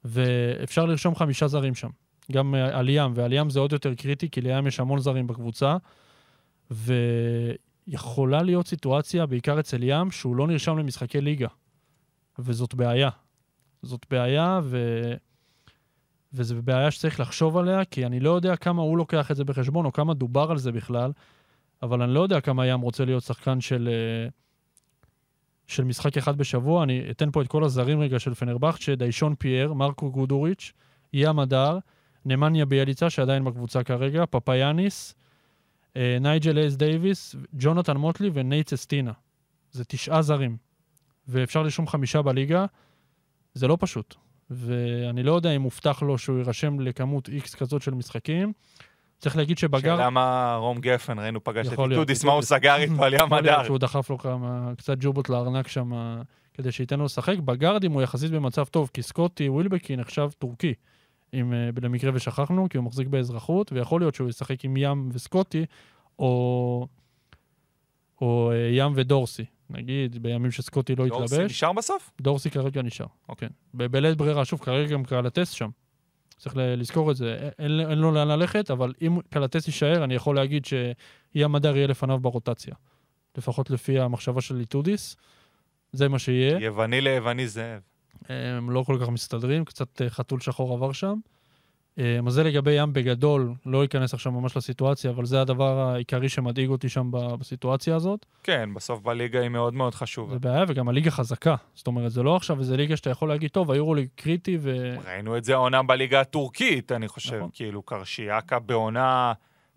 [0.05, 1.89] ואפשר לרשום חמישה זרים שם.
[2.31, 5.27] גם אה, על ים, ועל ים זה עוד יותר קריטי, כי לים יש המון זרים
[5.27, 5.77] בקבוצה,
[6.71, 11.47] ויכולה להיות סיטואציה, בעיקר אצל ים, שהוא לא נרשם למשחקי ליגה.
[12.39, 13.09] וזאת בעיה.
[13.81, 14.77] זאת בעיה, ו...
[16.33, 19.85] וזו בעיה שצריך לחשוב עליה, כי אני לא יודע כמה הוא לוקח את זה בחשבון,
[19.85, 21.11] או כמה דובר על זה בכלל,
[21.81, 24.29] אבל אני לא יודע כמה ים רוצה להיות שחקן של, אה,
[25.67, 26.83] של משחק אחד בשבוע.
[26.83, 30.73] אני אתן פה את כל הזרים רגע של פנרבכצ'ה, דישון פייר, מרקו גודוריץ',
[31.13, 31.77] ים הדר,
[32.25, 35.15] נמניה ביילייצה, שעדיין בקבוצה כרגע, פפאיאניס,
[35.97, 39.11] אה, נייג'ל הייז דייוויס, ג'ונתן מוטלי ונייט ססטינה.
[39.71, 40.57] זה תשעה זרים.
[41.27, 42.65] ואפשר לרשום חמישה בליגה,
[43.53, 44.15] זה לא פשוט.
[44.55, 48.53] ואני לא יודע אם הובטח לו שהוא יירשם לכמות איקס כזאת של משחקים.
[49.19, 49.95] צריך להגיד שבגר...
[49.95, 53.63] שאלה מה רום גפן, ראינו פגש את איטודיס, מה הוא סגר איתו על ים הדר.
[53.63, 55.91] שהוא דחף לו כמה, קצת ג'ובות לארנק שם,
[56.53, 57.37] כדי שייתן לו לשחק.
[57.37, 60.73] בגארדים הוא יחסית במצב טוב, כי סקוטי ווילבקין נחשב טורקי,
[61.33, 65.65] אם אה, למקרה ושכחנו, כי הוא מחזיק באזרחות, ויכול להיות שהוא ישחק עם ים וסקוטי,
[66.19, 66.87] או,
[68.21, 69.45] או אה, ים ודורסי.
[69.69, 71.51] נגיד, בימים שסקוטי לא דורסי יתלבש.
[71.51, 72.11] נשאר בסוף?
[72.21, 73.05] דורסי כרגע נשאר.
[73.29, 73.49] אוקיי.
[73.73, 73.91] כן.
[73.91, 75.69] בלית ברירה, שוב, כרגע גם קלטס שם.
[76.37, 77.49] צריך לזכור את זה.
[77.59, 81.87] אין, אין לו לאן ללכת, אבל אם קלטס יישאר, אני יכול להגיד שים הדר יהיה
[81.87, 82.75] לפניו ברוטציה.
[83.37, 85.15] לפחות לפי המחשבה של איטודיס.
[85.91, 86.59] זה מה שיהיה.
[86.59, 87.81] יווני ליווני זאב.
[88.29, 91.15] הם לא כל כך מסתדרים, קצת אה, חתול שחור עבר שם.
[91.99, 96.29] אה, אז זה לגבי ים בגדול, לא אכנס עכשיו ממש לסיטואציה, אבל זה הדבר העיקרי
[96.29, 98.25] שמדאיג אותי שם בסיטואציה הזאת.
[98.43, 100.33] כן, בסוף בליגה היא מאוד מאוד חשובה.
[100.33, 101.55] זה בעיה, וגם הליגה חזקה.
[101.75, 104.95] זאת אומרת, זה לא עכשיו איזה ליגה שאתה יכול להגיד, טוב, היורוליג קריטי ו...
[105.05, 107.35] ראינו את זה העונה בליגה הטורקית, אני חושב.
[107.35, 107.49] נכון.
[107.53, 109.33] כאילו, קרשיאקה בעונה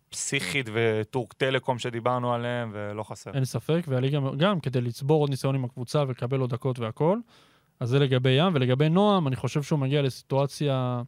[0.09, 3.31] פסיכית וטורק טלקום שדיברנו עליהם, ולא חסר.
[3.35, 7.19] אין ספק, והליגה גם כדי לצבור עוד ניסיון עם הקבוצה ולקבל עוד דקות והכל.
[7.81, 11.03] אז זה לגבי ים, ולגבי נועם, אני חושב שהוא מגיע לסיטואציה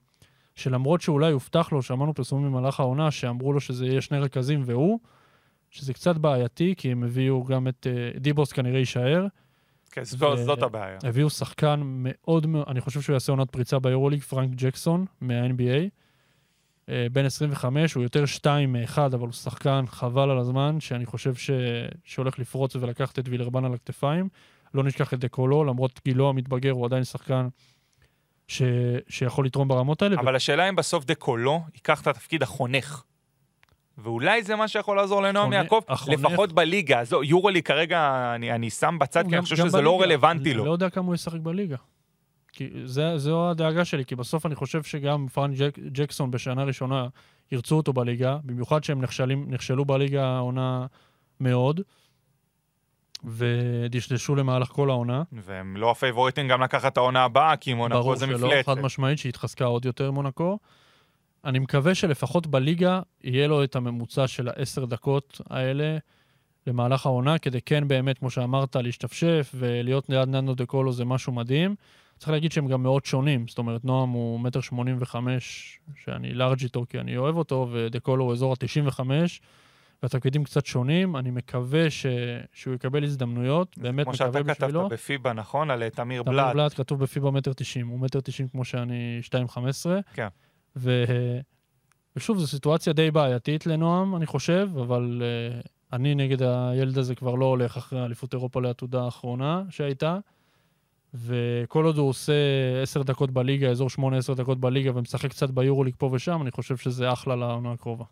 [0.58, 4.98] שלמרות שאולי הובטח לו, שמענו פרסומים במהלך העונה, שאמרו לו שזה יהיה שני רכזים והוא,
[5.70, 9.26] שזה קצת בעייתי, כי הם הביאו גם את uh, דיבוס כנראה יישאר,
[9.90, 10.98] כן, ו- זאת הבעיה.
[11.02, 15.88] הביאו שחקן מאוד מאוד, אני חושב שהוא יעשה עונת פריצה ביורוליג, פרנק ג'קסון מה-NBA.
[16.88, 21.34] אה, בן 25, הוא יותר 2 מ-1, אבל הוא שחקן חבל על הזמן, שאני חושב
[21.34, 21.50] ש...
[22.04, 24.28] שהולך לפרוץ ולקחת את וילרבן על הכתפיים.
[24.74, 27.48] לא נשכח את דקולו, למרות גילו המתבגר, הוא עדיין שחקן
[28.48, 28.62] ש...
[29.08, 30.16] שיכול לתרום ברמות האלה.
[30.20, 33.02] אבל השאלה אם בסוף דקולו ייקח את התפקיד החונך.
[33.98, 37.02] ואולי זה מה שיכול לעזור לנועם יעקב, לפחות בליגה.
[37.12, 40.04] לא, יורולי כרגע אני, אני שם בצד, כי גם- אני חושב שזה לא בליגה.
[40.04, 40.64] רלוונטי אני לו.
[40.64, 41.76] לא יודע כמה הוא ישחק בליגה.
[42.52, 47.06] כי זה, זו הדאגה שלי, כי בסוף אני חושב שגם פרנק ג'ק, ג'קסון בשנה ראשונה
[47.52, 50.86] ירצו אותו בליגה, במיוחד שהם נכשלים, נכשלו בליגה העונה
[51.40, 51.80] מאוד,
[53.24, 55.22] ודשדשו למהלך כל העונה.
[55.32, 58.66] והם לא הפייבוריטים גם לקחת את העונה הבאה, כי מונקו ברור זה שלא, מפלצת.
[58.66, 60.58] חד משמעית, שהתחזקה עוד יותר מונקו.
[61.44, 65.98] אני מקווה שלפחות בליגה יהיה לו את הממוצע של העשר דקות האלה
[66.66, 71.32] למהלך העונה, כדי כן באמת, כמו שאמרת, להשתפשף ולהיות ליד ננו דה קולו זה משהו
[71.32, 71.74] מדהים.
[72.18, 76.62] צריך להגיד שהם גם מאוד שונים, זאת אומרת, נועם הוא מטר שמונים וחמש, שאני לארג'
[76.62, 79.00] איתו כי אני אוהב אותו, ודה קולו הוא אזור ה-95,
[80.02, 81.16] והתפקידים קצת שונים.
[81.16, 82.06] אני מקווה ש...
[82.52, 84.80] שהוא יקבל הזדמנויות, באמת כמו מקווה שאתה בשבילו.
[84.80, 85.70] כתבת בפיבה, נכון?
[85.70, 86.54] על אה, תמיר תמיר בלאט.
[86.54, 90.00] בלאט כתוב בפיבה מטר תשעים, הוא מטר תשעים כמו שאני שתיים חמש עשרה.
[90.14, 90.28] כן.
[90.76, 91.04] ו...
[92.16, 97.34] ושוב, זו סיטואציה די בעייתית לנועם, אני חושב, אבל uh, אני נגד הילד הזה כבר
[97.34, 100.18] לא הולך אחרי האליפות אירופה לעתודה האחרונה שהייתה.
[101.14, 102.32] וכל עוד הוא עושה
[102.82, 106.76] עשר דקות בליגה, אזור שמונה עשר דקות בליגה, ומשחק קצת ביורוליג פה ושם, אני חושב
[106.76, 108.04] שזה אחלה לעונה הקרובה.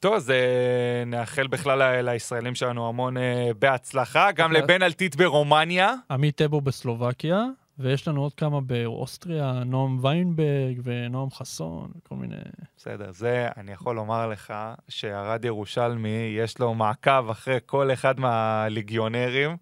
[0.00, 4.52] טוב, אז אה, נאחל בכלל לישראלים שלנו המון אה, בהצלחה, גם.
[4.52, 5.94] לבן אלטית ברומניה.
[6.10, 7.44] עמית טבו בסלובקיה,
[7.78, 12.36] ויש לנו עוד כמה באוסטריה, נועם ויינברג ונועם חסון, כל מיני...
[12.76, 14.54] בסדר, זה אני יכול לומר לך
[14.88, 19.56] שהרד ירושלמי, יש לו מעקב אחרי כל אחד מהליגיונרים,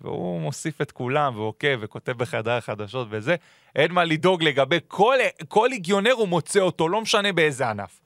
[0.00, 3.36] והוא מוסיף את כולם ועוקב וכותב בחדר החדשות וזה.
[3.76, 5.16] אין מה לדאוג לגבי כל,
[5.48, 8.03] כל ליגיונר הוא מוצא אותו, לא משנה באיזה ענף.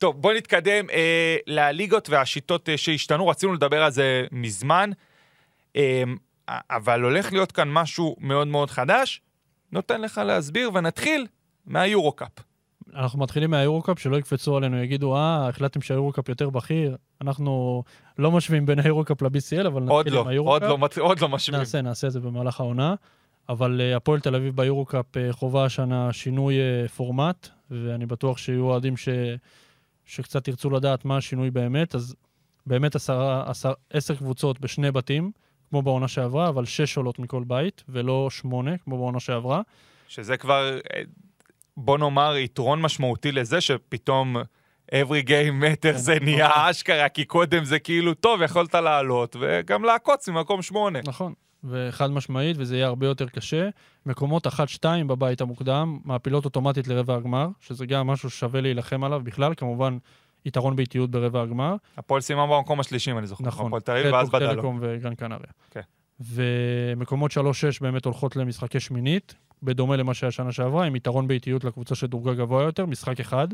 [0.00, 4.90] טוב, בוא נתקדם אה, לליגות והשיטות אה, שהשתנו, רצינו לדבר על זה מזמן.
[5.76, 6.16] אמ,
[6.48, 9.20] אבל הולך להיות כאן משהו מאוד מאוד חדש,
[9.72, 11.26] נותן לך להסביר, ונתחיל
[11.66, 12.28] מהיורו-קאפ.
[12.94, 16.96] אנחנו מתחילים מהיורו-קאפ, שלא יקפצו עלינו, יגידו, אה, החלטתם שהיורו-קאפ יותר בכיר.
[17.20, 17.82] אנחנו
[18.18, 20.68] לא משווים בין היורו-קאפ ל-BCL, אבל עוד נתחיל לא, עם עוד היורו-קאפ.
[20.68, 21.58] לא, מת- עוד לא משווים.
[21.58, 22.94] נעשה, נעשה את זה במהלך העונה.
[23.48, 28.64] אבל אה, הפועל תל אביב ביורו-קאפ אה, חובה השנה שינוי אה, פורמט, ואני בטוח שיהיו
[28.64, 29.08] אוהדים ש...
[30.10, 32.14] שקצת ירצו לדעת מה השינוי באמת, אז
[32.66, 35.30] באמת עשרה, עשר, עשר קבוצות בשני בתים,
[35.70, 39.62] כמו בעונה שעברה, אבל שש עולות מכל בית, ולא שמונה, כמו בעונה שעברה.
[40.08, 40.78] שזה כבר,
[41.76, 44.36] בוא נאמר, יתרון משמעותי לזה שפתאום
[44.92, 46.62] every game matter זה כן, נהיה נכון.
[46.62, 50.98] אשכרה, כי קודם זה כאילו, טוב, יכולת לעלות, וגם לעקוץ ממקום שמונה.
[51.04, 51.34] נכון.
[51.64, 53.68] וחד משמעית, וזה יהיה הרבה יותר קשה.
[54.06, 54.50] מקומות 1-2
[55.06, 59.98] בבית המוקדם, מעפילות אוטומטית לרבע הגמר, שזה גם משהו ששווה להילחם עליו בכלל, כמובן
[60.44, 61.76] יתרון באיטיות ברבע הגמר.
[61.96, 63.44] הפועל סיימה במקום השלישי, אם אני זוכר.
[63.44, 64.54] נכון, הפועל תל אביב, ואז בדלו.
[64.54, 65.50] טלקום וגרן קנריה.
[65.70, 65.80] כן.
[66.20, 67.36] ומקומות 3-6
[67.80, 72.62] באמת הולכות למשחקי שמינית, בדומה למה שהיה שנה שעברה, עם יתרון באיטיות לקבוצה שדורגה גבוה
[72.62, 73.48] יותר, משחק אחד.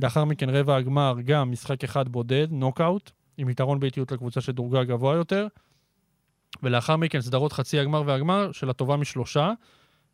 [0.00, 5.14] לאחר מכן רבע הגמר, גם משחק אחד בודד, נוקאוט, עם יתרון באיטיות לקבוצה שדורגה גבוה
[5.14, 5.46] יותר.
[6.62, 9.52] ולאחר מכן סדרות חצי הגמר והגמר של הטובה משלושה,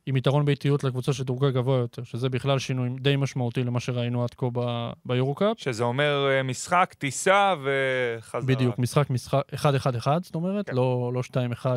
[0.07, 4.35] עם יתרון באיטיות לקבוצה שדורגה גבוה יותר, שזה בכלל שינוי די משמעותי למה שראינו עד
[4.35, 5.59] כה ב- ביורו-קאפ.
[5.59, 8.40] שזה אומר אה, משחק, טיסה וחזרה.
[8.40, 10.76] בדיוק, משחק, משחק, 1-1-1, זאת אומרת, כן.
[10.76, 11.35] לא, לא 2-1.
[11.66, 11.74] אה,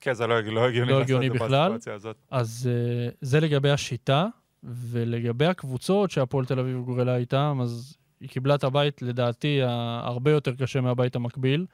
[0.00, 1.72] כן, זה לא לא הגיוני לא הגיוני בכלל.
[1.86, 2.16] הזאת.
[2.30, 4.26] אז אה, זה לגבי השיטה,
[4.64, 9.60] ולגבי הקבוצות שהפועל תל אביב גורלה איתם, אז היא קיבלה את הבית, לדעתי,
[10.02, 11.66] הרבה יותר קשה מהבית המקביל.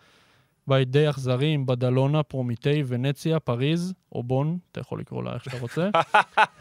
[0.68, 5.44] בית די אכזרי עם בדלונה, פרומתיי, ונציה, פריז, או בון, אתה יכול לקרוא לה איך
[5.44, 5.90] שאתה רוצה.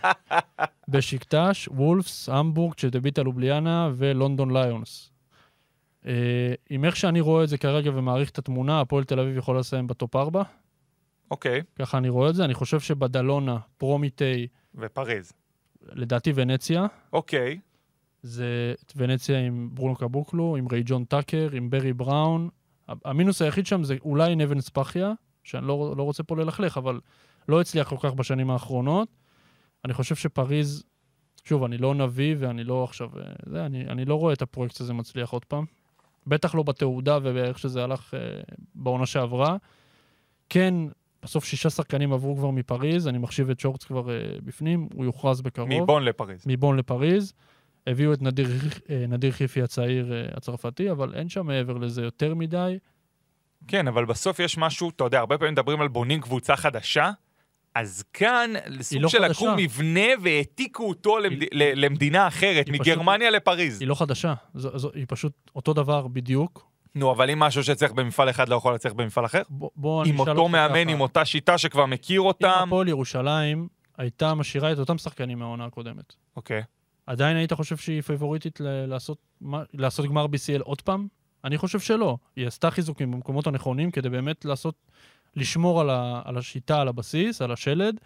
[0.91, 5.11] בשקטש, וולפס, המבורג, צ'דביטה לובליאנה ולונדון ליונס.
[6.05, 9.59] אה, עם איך שאני רואה את זה כרגע ומעריך את התמונה, הפועל תל אביב יכול
[9.59, 10.43] לסיים בטופ 4,
[11.31, 12.45] אוקיי, ככה אני רואה את זה.
[12.45, 15.31] אני חושב שבדלונה, פרומיטי, ופריז.
[15.81, 17.59] לדעתי ונציה, אוקיי,
[18.21, 22.49] זה את ונציה עם ברונו קבוקלו, עם ריי ג'ון טאקר, עם ברי בראון.
[23.05, 26.99] המינוס היחיד שם זה אולי נבן ספחיה, שאני לא, לא רוצה פה ללכלך, אבל
[27.49, 29.07] לא הצליח כל כך בשנים האחרונות.
[29.85, 30.83] אני חושב שפריז,
[31.43, 33.09] שוב, אני לא נביא ואני לא עכשיו...
[33.19, 35.65] אה, זה, אני, אני לא רואה את הפרויקט הזה מצליח עוד פעם.
[36.27, 38.19] בטח לא בתעודה ואיך שזה הלך אה,
[38.75, 39.57] בעונה שעברה.
[40.49, 40.73] כן,
[41.23, 45.41] בסוף שישה שחקנים עברו כבר מפריז, אני מחשיב את שורץ כבר אה, בפנים, הוא יוכרז
[45.41, 45.69] בקרוב.
[45.69, 46.43] מבון לפריז.
[46.47, 47.33] מבון לפריז.
[47.87, 48.47] הביאו את נדיר,
[48.89, 52.77] אה, נדיר חיפי הצעיר אה, הצרפתי, אבל אין שם מעבר לזה יותר מדי.
[53.67, 57.11] כן, אבל בסוף יש משהו, אתה יודע, הרבה פעמים מדברים על בונים קבוצה חדשה,
[57.75, 59.55] אז כאן, סוג לא של לקחו חדשה.
[59.57, 61.43] מבנה והעתיקו אותו למד...
[61.51, 63.81] ל- למדינה אחרת, היא מגרמניה לפריז.
[63.81, 66.67] היא לא חדשה, זו, זו, היא פשוט אותו דבר בדיוק.
[66.95, 69.41] נו, אבל אם משהו שצריך במפעל אחד לא יכול לצריך במפעל אחר?
[69.49, 70.91] בוא, בוא עם אותו מאמן, ככה.
[70.91, 72.63] עם אותה שיטה שכבר מכיר אם אותם.
[72.67, 76.63] הפועל ירושלים הייתה משאירה את אותם שחקנים מהעונה הקודמת, אוקיי.
[77.07, 81.07] עדיין היית חושב שהיא פייבוריטית ל- לעשות, מה- לעשות גמר BCL עוד פעם?
[81.43, 82.17] אני חושב שלא.
[82.35, 84.75] היא עשתה חיזוקים במקומות הנכונים כדי באמת לעשות,
[85.35, 87.99] לשמור על, ה, על השיטה, על הבסיס, על השלד,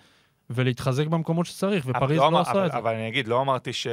[0.50, 2.78] ולהתחזק במקומות שצריך, ופריז לא לא, אמר- עשה אבל- את זה.
[2.78, 3.88] אבל אני אגיד, לא אמרתי ש...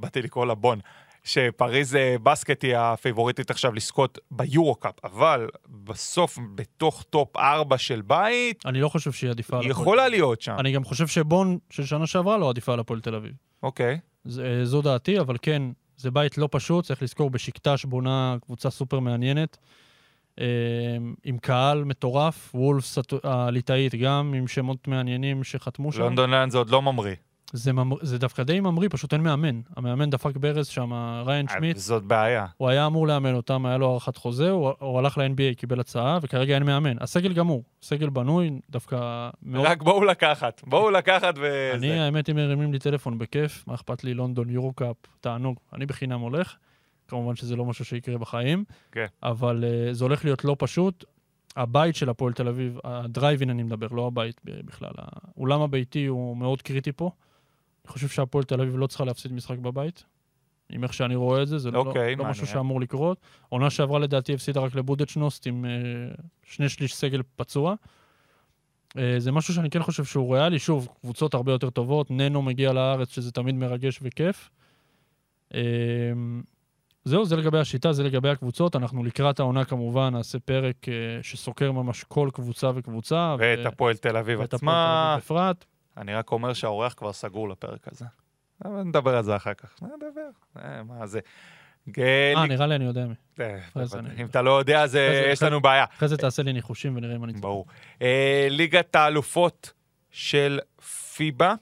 [0.00, 0.78] באתי לקרוא לה בון.
[1.24, 8.66] שפריז אה, בסקט היא הפייבוריטית עכשיו לזכות ביורו-קאפ, אבל בסוף, בתוך טופ 4 של בית,
[8.66, 9.82] אני לא חושב שהיא עדיפה על היא הפועל.
[9.82, 10.56] יכולה להיות שם.
[10.58, 13.32] אני גם חושב שבון של שנה שעברה לא עדיפה על הפועל תל אביב.
[13.62, 13.98] אוקיי.
[14.24, 15.62] זה, זו דעתי, אבל כן,
[15.96, 19.58] זה בית לא פשוט, צריך לזכור, בשקטש בונה קבוצה סופר מעניינת,
[20.40, 20.44] אה,
[21.24, 26.00] עם קהל מטורף, וולפס הליטאית גם, עם שמות מעניינים שחתמו שם.
[26.00, 27.14] לונדון ליונס זה עוד לא ממריא.
[27.54, 27.96] זה, ממר...
[28.02, 29.60] זה דווקא די ממריא, פשוט אין מאמן.
[29.76, 30.92] המאמן דפק ברז שם,
[31.26, 32.46] ריין שמיט, זאת בעיה.
[32.56, 36.18] הוא היה אמור לאמן אותם, היה לו הארכת חוזה, הוא, הוא הלך ל-NBA, קיבל הצעה,
[36.22, 36.96] וכרגע אין מאמן.
[37.00, 39.66] הסגל גמור, סגל בנוי, דווקא מאוד...
[39.66, 41.72] רק בואו לקחת, בואו לקחת וזה.
[41.74, 45.56] אני, האמת, אם מרימים לי טלפון בכיף, מה אכפת לי, לונדון, יורו-קאפ, תענוג.
[45.72, 46.56] אני בחינם הולך.
[47.08, 48.64] כמובן שזה לא משהו שיקרה בחיים.
[48.92, 49.06] כן.
[49.22, 51.04] אבל uh, זה הולך להיות לא פשוט.
[51.56, 54.92] הבית של הפועל תל אביב, הדרייבין אני מדבר, לא הבית בכלל.
[54.96, 57.10] האולם הביתי הוא מאוד קריטי פה.
[57.84, 60.04] אני חושב שהפועל תל אביב לא צריכה להפסיד משחק בבית.
[60.70, 62.46] עם איך שאני רואה את זה, זה לא, אוקיי, לא משהו.
[62.46, 63.18] שאמור לקרות.
[63.48, 67.74] עונה שעברה לדעתי הפסידה רק לבודדשנוסט עם uh, שני שליש סגל פצוע.
[68.88, 70.58] Uh, זה משהו שאני כן חושב שהוא ריאלי.
[70.58, 74.50] שוב, קבוצות הרבה יותר טובות, ננו מגיע לארץ, שזה תמיד מרגש וכיף.
[75.52, 75.56] Uh,
[77.04, 78.76] זהו, זה לגבי השיטה, זה לגבי הקבוצות.
[78.76, 80.88] אנחנו לקראת העונה כמובן נעשה פרק uh,
[81.22, 83.36] שסוקר ממש כל קבוצה וקבוצה.
[83.38, 85.06] ואת ו- הפועל תל אביב ואת הפועל עצמה.
[85.06, 85.64] תל אביב בפרט.
[85.96, 88.04] אני רק אומר שהאורח כבר סגור לפרק הזה.
[88.64, 89.82] אבל נדבר על זה אחר כך.
[89.82, 90.28] נדבר.
[90.58, 91.20] אה, מה זה.
[91.98, 93.14] אה, נראה לי אני יודע מי.
[93.40, 93.58] אה,
[94.20, 94.98] אם אתה לא יודע, אז
[95.32, 95.84] יש לנו בעיה.
[95.96, 97.32] אחרי זה תעשה לי ניחושים ונראה אם אני.
[97.32, 97.66] ברור.
[98.02, 99.72] אה, ליגת האלופות
[100.10, 100.60] של
[101.16, 101.54] פיבה,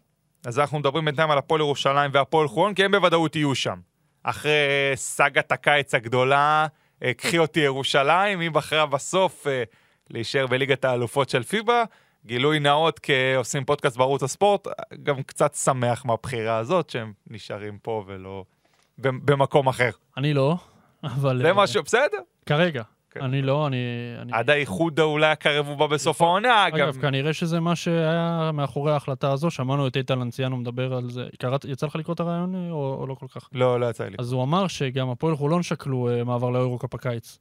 [0.46, 3.80] אז אנחנו מדברים בינתיים על הפועל ירושלים והפועל חולון, כי הם בוודאות יהיו שם.
[4.22, 4.52] אחרי
[4.94, 6.66] סאגת הקיץ הגדולה,
[7.16, 9.46] קחי אותי ירושלים, היא בחרה בסוף
[10.10, 11.84] להישאר בליגת האלופות של פיבה.
[12.26, 14.66] גילוי נאות כעושים פודקאסט בערוץ הספורט,
[15.02, 18.44] גם קצת שמח מהבחירה הזאת, שהם נשארים פה ולא
[18.98, 19.90] במ- במקום אחר.
[20.16, 20.56] אני לא,
[21.04, 21.38] אבל...
[21.42, 22.18] זה משהו, בסדר.
[22.46, 22.82] כרגע.
[23.10, 23.20] כן.
[23.22, 23.76] אני לא, אני...
[24.22, 26.76] אני- עד האיחוד אולי הקרב הוא בא בסוף העונה, גם...
[26.76, 31.26] אגב, כנראה שזה מה שהיה מאחורי ההחלטה הזו, שמענו את איתן לנציאנו מדבר על זה.
[31.38, 33.48] קראת, יצא לך לקרוא את הרעיון או, או לא כל כך?
[33.52, 34.16] לא, לא יצא לי.
[34.18, 37.38] אז הוא אמר שגם הפועל חולון שקלו אה, מעבר ליורוקאפ הקיץ.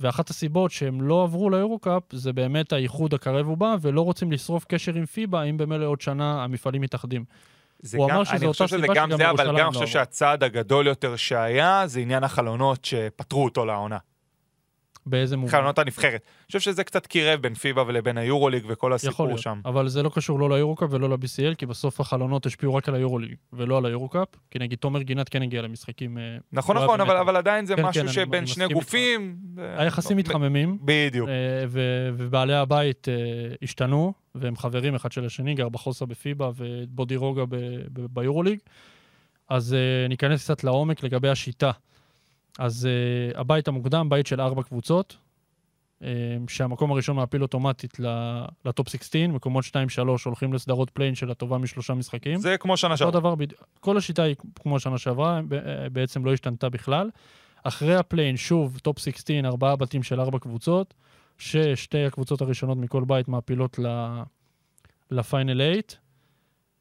[0.00, 4.94] ואחת הסיבות שהם לא עברו ליורוקאפ זה באמת האיחוד הקרב ובא, ולא רוצים לשרוף קשר
[4.94, 7.24] עם פיבה, אם במילא עוד שנה המפעלים מתאחדים.
[7.82, 9.54] זה הוא גם, אמר שזו אני אותה חושב שזה סיבה גם שגם זה, אבל גם
[9.54, 9.86] לא אני חושב עברה.
[9.92, 13.98] שהצעד הגדול יותר שהיה, זה עניין החלונות שפטרו אותו לעונה.
[15.06, 15.52] באיזה מובן?
[15.52, 16.12] חלונות הנבחרת.
[16.12, 19.60] אני חושב שזה קצת קירב בין פיבה ולבין היורוליג וכל יכול הסיפור להיות, שם.
[19.64, 23.34] אבל זה לא קשור לא ליורוקאפ ולא ל-BCL, כי בסוף החלונות השפיעו רק על היורוליג
[23.52, 26.18] ולא על היורוקאפ, כי נגיד תומר גינת כן הגיע למשחקים.
[26.18, 28.86] אה, נכון, היה נכון, אבל, אבל עדיין זה כן, משהו כן, שבין שני מסכים איתך.
[28.86, 29.36] גופים.
[29.76, 31.28] היחסים מתחממים, בדיוק.
[31.28, 31.34] אה,
[31.68, 33.14] ו- ובעלי הבית אה,
[33.62, 37.54] השתנו, והם חברים אחד של השני, גרבחוסה בפיבה ובודירוגה ב-
[37.92, 38.58] ב- ביורוליג.
[39.48, 39.76] אז
[40.08, 41.70] ניכנס קצת לעומק לגבי השיטה.
[42.60, 45.16] אז אה, הבית המוקדם, בית של ארבע קבוצות,
[46.02, 46.08] אה,
[46.48, 47.96] שהמקום הראשון מעפיל אוטומטית
[48.64, 49.70] לטופ 16, מקומות 2-3
[50.24, 52.38] הולכים לסדרות פליי-אין של הטובה משלושה משחקים.
[52.38, 53.20] זה כמו שנה שעברה.
[53.20, 53.34] דבר.
[53.80, 57.10] כל השיטה היא כמו שנה שעברה, אה, בעצם לא השתנתה בכלל.
[57.64, 60.94] אחרי הפליי-אין, שוב, טופ 16, ארבעה בתים של ארבע קבוצות,
[61.38, 63.78] ששתי הקבוצות הראשונות מכל בית מעפילות
[65.10, 65.72] לפיינל 8,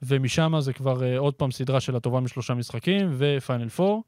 [0.01, 3.99] ומשם זה כבר אה, עוד פעם סדרה של הטובה משלושה משחקים, ופיינל 4,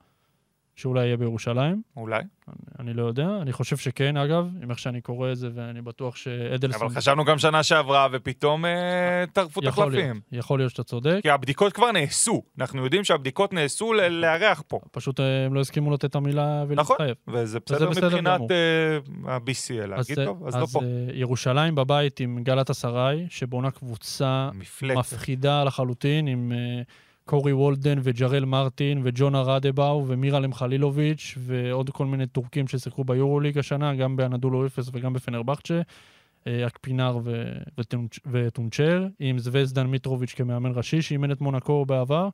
[0.75, 1.81] שאולי יהיה בירושלים.
[1.97, 2.21] אולי.
[2.47, 5.81] אני, אני לא יודע, אני חושב שכן, אגב, עם איך שאני קורא את זה, ואני
[5.81, 6.81] בטוח שאדלסון...
[6.88, 10.21] אבל חשבנו גם שנה שעברה, ופתאום אה, טרפו את הקלפים.
[10.31, 11.19] יכול להיות שאתה צודק.
[11.21, 12.41] כי הבדיקות כבר נעשו.
[12.60, 14.79] אנחנו יודעים שהבדיקות נעשו ל- לארח פה.
[14.91, 16.95] פשוט אה, הם לא הסכימו לתת את המילה נכון.
[16.99, 17.15] ולהתחייב.
[17.27, 18.47] וזה בסדר בסדר מבחינת גמור.
[19.27, 19.86] אה, ה-BCL.
[19.88, 20.79] להגיד אה, טוב, אז לא פה.
[20.81, 24.97] אה, ירושלים בבית עם גלת אסריי, שבונה קבוצה מפלצת.
[24.99, 26.81] מפחידה לחלוטין, עם אה,
[27.25, 33.95] קורי וולדן וג'רל מרטין וג'ונה רדבאו ומירלם חלילוביץ' ועוד כל מיני טורקים ששיחקו ביורוליג השנה,
[33.95, 35.81] גם באנדולו אפס וגם בפנרבכצ'ה,
[36.47, 42.29] אה, אקפינר ו- וטונצ'- וטונצ'ר, עם זווזדן מיטרוביץ' כמאמן ראשי, שאימן את מונקו בעבר.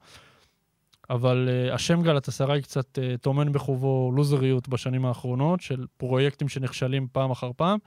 [1.09, 7.07] אבל uh, השם גלת אסריי קצת uh, טומן בחובו לוזריות בשנים האחרונות, של פרויקטים שנכשלים
[7.11, 7.79] פעם אחר פעם.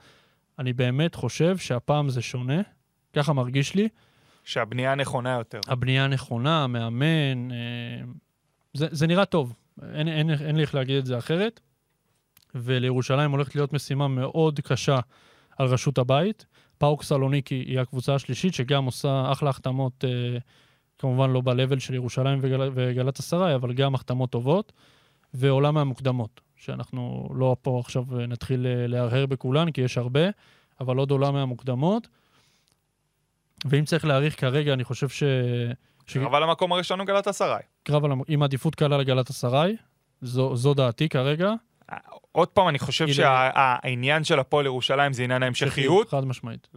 [0.59, 2.61] אני באמת חושב שהפעם זה שונה,
[3.13, 3.87] ככה מרגיש לי.
[4.43, 5.59] שהבנייה נכונה יותר.
[5.67, 7.57] הבנייה הנכונה, המאמן, אה,
[8.73, 9.53] זה, זה נראה טוב.
[9.93, 11.59] אין, אין, אין לי איך להגיד את זה אחרת.
[12.55, 14.99] ולירושלים הולכת להיות משימה מאוד קשה
[15.57, 16.45] על רשות הבית.
[16.77, 20.37] פאוק סלוניקי היא הקבוצה השלישית, שגם עושה אחלה החתמות, אה,
[20.97, 24.71] כמובן לא ב-level של ירושלים וגל, וגלת אסריי, אבל גם החתמות טובות.
[25.33, 30.29] ועולה מהמוקדמות, שאנחנו לא פה עכשיו נתחיל אה, להרהר בכולן, כי יש הרבה,
[30.79, 32.07] אבל עוד עולה מהמוקדמות.
[33.65, 35.23] ואם צריך להעריך כרגע, אני חושב ש...
[36.07, 36.17] ש...
[36.17, 37.61] אבל המקום הראשון הוא גלת אסריי.
[37.83, 39.75] קרב על, המ- עם עדיפות קלה לגלת אסריי,
[40.21, 41.53] זו, זו דעתי כרגע.
[42.31, 46.67] עוד פעם, אני חושב שהעניין של הפועל ירושלים זה עניין ההמשכיות, חד משמעית.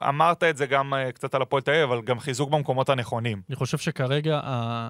[0.00, 3.42] ואמרת את זה גם אה, קצת על הפועל תל אביב, אבל גם חיזוק במקומות הנכונים.
[3.48, 4.88] אני חושב שכרגע ה...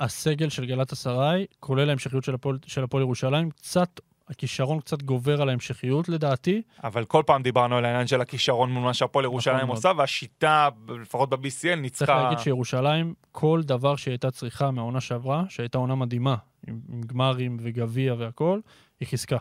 [0.00, 2.24] הסגל של גלת אסריי, כולל ההמשכיות
[2.66, 6.62] של הפועל ירושלים, קצת, הכישרון קצת גובר על ההמשכיות לדעתי.
[6.84, 9.76] אבל כל פעם דיברנו על העניין של הכישרון מול מה שהפועל ירושלים מאוד.
[9.76, 10.68] עושה, והשיטה,
[11.00, 12.22] לפחות ב-BCL, צריך ניצחה...
[12.22, 16.36] להגיד שירושלים, כל דבר שהיא הייתה צריכה מהעונה שעברה, שהייתה עונה מדהימה,
[16.68, 18.60] עם, עם גמרים וגביע והכול,
[19.00, 19.38] היא חיזקה.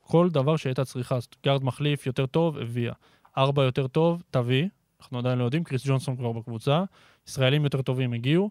[0.00, 2.92] כל דבר שהיא הייתה צריכה, גארד מחליף יותר טוב, הביאה.
[3.38, 4.68] ארבע יותר טוב, תביא.
[5.00, 6.84] אנחנו עדיין לא יודעים, קריס ג'ונסון כבר בקבוצה.
[7.28, 8.50] ישראלים יותר טובים הגיעו.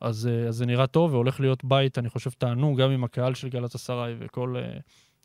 [0.00, 3.34] אז, אה, אז זה נראה טוב, והולך להיות בית, אני חושב, תענוג, גם עם הקהל
[3.34, 4.56] של גלת אסריי וכל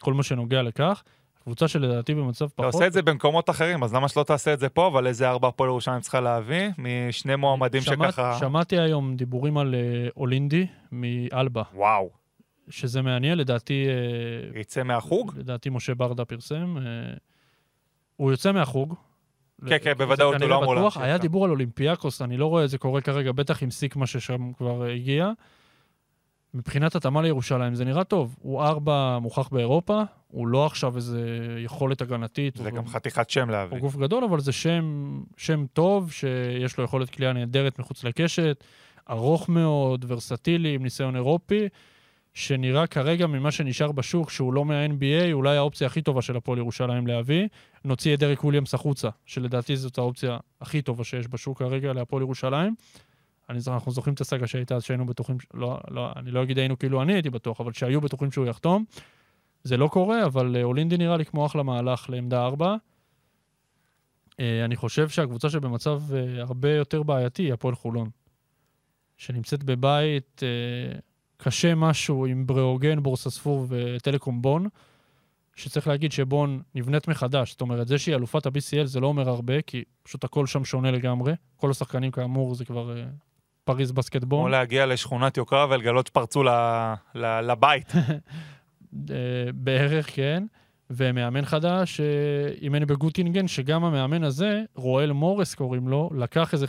[0.07, 1.03] אה, מה שנוגע לכך.
[1.43, 2.73] קבוצה שלדעתי במצב אתה פחות...
[2.73, 4.87] עושה את זה במקומות אחרים, אז למה שלא תעשה את זה פה?
[4.87, 6.69] אבל איזה ארבע הפועל ירושלים צריכה להביא?
[6.77, 8.37] משני מועמדים שמעת- שככה...
[8.39, 11.63] שמעתי היום דיבורים על אה, אולינדי מאלבה.
[11.73, 12.09] וואו,
[12.69, 13.87] שזה מעניין, לדעתי,
[14.55, 15.31] יצא מהחוג?
[15.37, 16.77] לדעתי משה ברדה פרסם.
[18.15, 18.95] הוא יוצא מהחוג.
[19.69, 20.75] כן, כן, בוודאות, הוא לא אמור.
[20.75, 21.21] להמשיך היה שם.
[21.21, 24.87] דיבור על אולימפיאקוס, אני לא רואה את זה קורה כרגע, בטח עם סיקמה ששם כבר
[24.87, 25.31] אה, הגיע.
[26.53, 28.35] מבחינת התאמה לירושלים זה נראה טוב.
[28.41, 31.21] הוא ארבע מוכח באירופה, הוא לא עכשיו איזה
[31.63, 32.55] יכולת הגנתית.
[32.57, 33.71] זה הוא- גם חתיכת שם להביא.
[33.77, 38.63] הוא גוף גדול, אבל זה שם, שם טוב, שיש לו יכולת קליעה נהדרת מחוץ לקשת,
[39.09, 41.67] ארוך מאוד, ורסטילי, עם ניסיון אירופי.
[42.35, 47.07] שנראה כרגע ממה שנשאר בשוק, שהוא לא מה-NBA, אולי האופציה הכי טובה של הפועל ירושלים
[47.07, 47.47] להביא.
[47.85, 52.75] נוציא את דרק וויליאמס החוצה, שלדעתי זאת האופציה הכי טובה שיש בשוק כרגע להפועל ירושלים.
[53.49, 56.57] אני, זוכר- אנחנו זוכרים את הסאגה שהייתה אז שהיינו בטוחים, לא, לא, אני לא אגיד
[56.59, 58.85] היינו כאילו אני הייתי בטוח, אבל שהיו בטוחים שהוא יחתום.
[59.63, 62.75] זה לא קורה, אבל אה, אולינדי נראה לי כמו אחלה מהלך לעמדה 4.
[64.39, 68.09] אה, אני חושב שהקבוצה שבמצב אה, הרבה יותר בעייתי היא הפועל חולון.
[69.17, 70.41] שנמצאת בבית
[71.37, 74.67] קשה משהו עם בריאוגן, בורסספור וטלקום בון,
[75.55, 77.51] שצריך להגיד שבון נבנית מחדש.
[77.51, 80.91] זאת אומרת, זה שהיא אלופת ה-BCL זה לא אומר הרבה, כי פשוט הכל שם שונה
[80.91, 81.33] לגמרי.
[81.57, 83.03] כל השחקנים כאמור זה כבר אה,
[83.63, 84.51] פריז כמו בסקטבול.
[84.51, 86.49] להגיע לשכונת יוקרה ולגלות שפרצו ל-
[87.15, 87.93] ל- לבית.
[87.95, 89.15] אה,
[89.53, 90.43] בערך, כן.
[90.89, 92.05] ומאמן חדש, אה,
[92.61, 96.65] אימן בגוטינגן, שגם המאמן הזה, רואל מורס קוראים לו, לקח איזה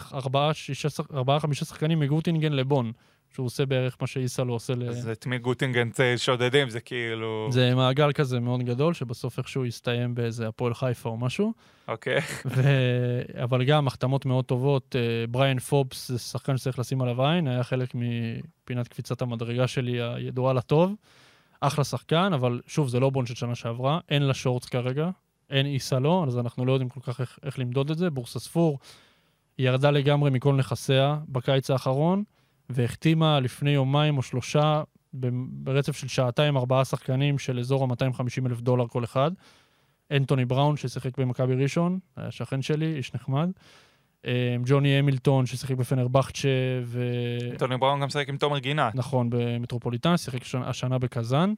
[1.15, 2.93] ארבעה, חמישה שחקנים מגוטינגן לבון,
[3.35, 4.89] שהוא עושה בערך מה שאיסה לא עושה ל...
[4.89, 7.49] אז את מי גוטינגן שודדים, זה כאילו...
[7.51, 11.53] זה מעגל כזה מאוד גדול, שבסוף איכשהו יסתיים באיזה הפועל חיפה או משהו.
[11.89, 12.21] אוקיי.
[12.47, 12.63] ו...
[13.45, 14.97] אבל גם החתמות מאוד טובות.
[14.97, 20.03] אה, בריאן פובס זה שחקן שצריך לשים עליו עין, היה חלק מפינת קפיצת המדרגה שלי
[20.03, 20.95] הידועה לטוב.
[21.61, 25.11] אחלה שחקן, אבל שוב, זה לא בון של שנה שעברה, אין לה שורטס כרגע,
[25.51, 28.11] אין איסה לא, אז אנחנו לא יודעים כל כך איך, איך למדוד את זה.
[28.11, 28.79] בורסה ספור
[29.59, 32.25] ירדה לגמרי מכל נכסיה בקיץ האחרון,
[32.71, 34.83] והחתימה לפני יומיים או שלושה
[35.51, 39.31] ברצף של שעתיים ארבעה שחקנים של אזור ה-250 אלף דולר כל אחד.
[40.11, 43.51] אנטוני בראון, ששיחק במכבי ראשון, היה שכן שלי, איש נחמד.
[44.27, 46.49] אה, ג'וני המילטון, ששיחק בפנרבכצ'ה,
[46.83, 47.03] ו...
[47.59, 48.95] טוני בראון גם משחק עם תומר גינת.
[48.95, 51.53] נכון, במטרופוליטן, שיחק שנה- השנה בקזאן.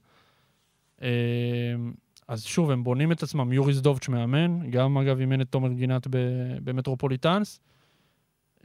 [1.02, 1.08] אה,
[2.28, 3.52] אז שוב, הם בונים את עצמם.
[3.52, 6.06] יוריס דובץ' מאמן, גם אגב אימן את תומר גינת
[6.64, 7.60] במטרופוליטנס.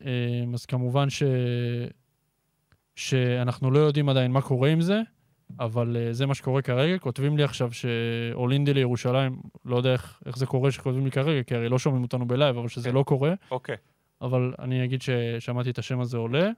[0.05, 0.11] אה,
[0.53, 1.23] אז כמובן ש...
[2.95, 5.01] שאנחנו לא יודעים עדיין מה קורה עם זה,
[5.59, 6.97] אבל אה, זה מה שקורה כרגע.
[6.97, 11.55] כותבים לי עכשיו שאולינדי לירושלים, לא יודע איך, איך זה קורה שכותבים לי כרגע, כי
[11.55, 12.95] הרי לא שומעים אותנו בלייב, אבל שזה כן.
[12.95, 13.33] לא קורה.
[13.51, 13.75] אוקיי.
[14.21, 16.49] אבל אני אגיד ששמעתי את השם הזה עולה.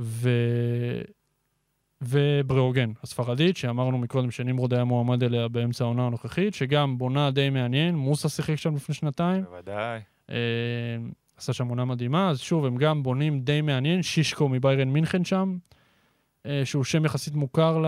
[0.00, 0.30] ו...
[2.02, 7.94] ובריאוגן, הספרדית, שאמרנו מקודם שנמרוד היה מועמד אליה באמצע העונה הנוכחית, שגם בונה די מעניין,
[7.94, 10.00] מוסה שיחק שם לפני שנתיים, בוודאי.
[10.30, 10.36] אה,
[11.36, 15.56] עשה שם עונה מדהימה, אז שוב, הם גם בונים די מעניין, שישקו מביירן מינכן שם,
[16.46, 17.78] אה, שהוא שם יחסית מוכר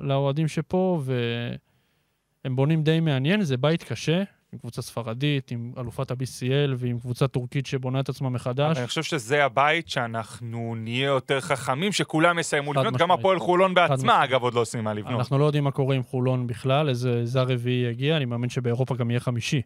[0.00, 4.22] לאוהדים שפה, והם בונים די מעניין, זה בית קשה,
[4.54, 8.78] עם קבוצה ספרדית, עם אלופת ה-BCL ועם קבוצה טורקית שבונה את עצמה מחדש.
[8.78, 12.96] אני חושב שזה הבית שאנחנו נהיה יותר חכמים, שכולם יסיימו לבנות.
[12.96, 13.10] גם.
[13.10, 14.24] הפועל חולון בעצמה.
[14.24, 15.18] אגב, עוד לא עושים מה לבנות.
[15.18, 18.94] אנחנו לא יודעים מה קורה עם חולון בכלל, איזה זר רביעי יגיע, אני מאמין שבאירופה
[18.94, 19.62] גם יהיה חמישי.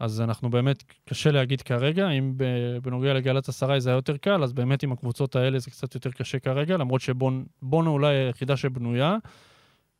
[0.00, 2.34] אז אנחנו באמת, קשה להגיד כרגע, אם
[2.82, 6.10] בנוגע לגלת אסריי זה היה יותר קל, אז באמת עם הקבוצות האלה זה קצת יותר
[6.10, 9.16] קשה כרגע, למרות שבונו אולי היחידה שבנויה,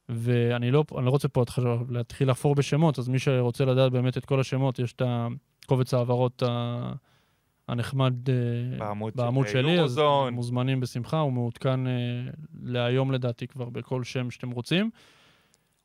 [0.09, 1.45] ואני לא, לא רוצה פה
[1.91, 5.03] להתחיל לחפור בשמות, אז מי שרוצה לדעת באמת את כל השמות, יש את
[5.65, 6.93] הקובץ ההעברות ה-
[7.69, 8.35] הנחמד אה,
[8.79, 9.95] בעמוד של בעמוד שלי, אז.
[10.33, 11.93] מוזמנים בשמחה, הוא מעודכן אה,
[12.63, 14.91] להיום לדעתי כבר בכל שם שאתם רוצים.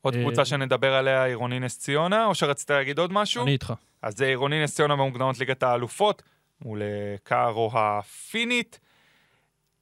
[0.03, 3.43] עוד אה, קבוצה שנדבר עליה, עירוני נס ציונה, או שרצית להגיד עוד משהו?
[3.43, 3.73] אני איתך.
[4.01, 6.23] אז זה עירוני נס ציונה במוקדמות ליגת האלופות,
[6.61, 8.79] מול אה, קארו הפינית.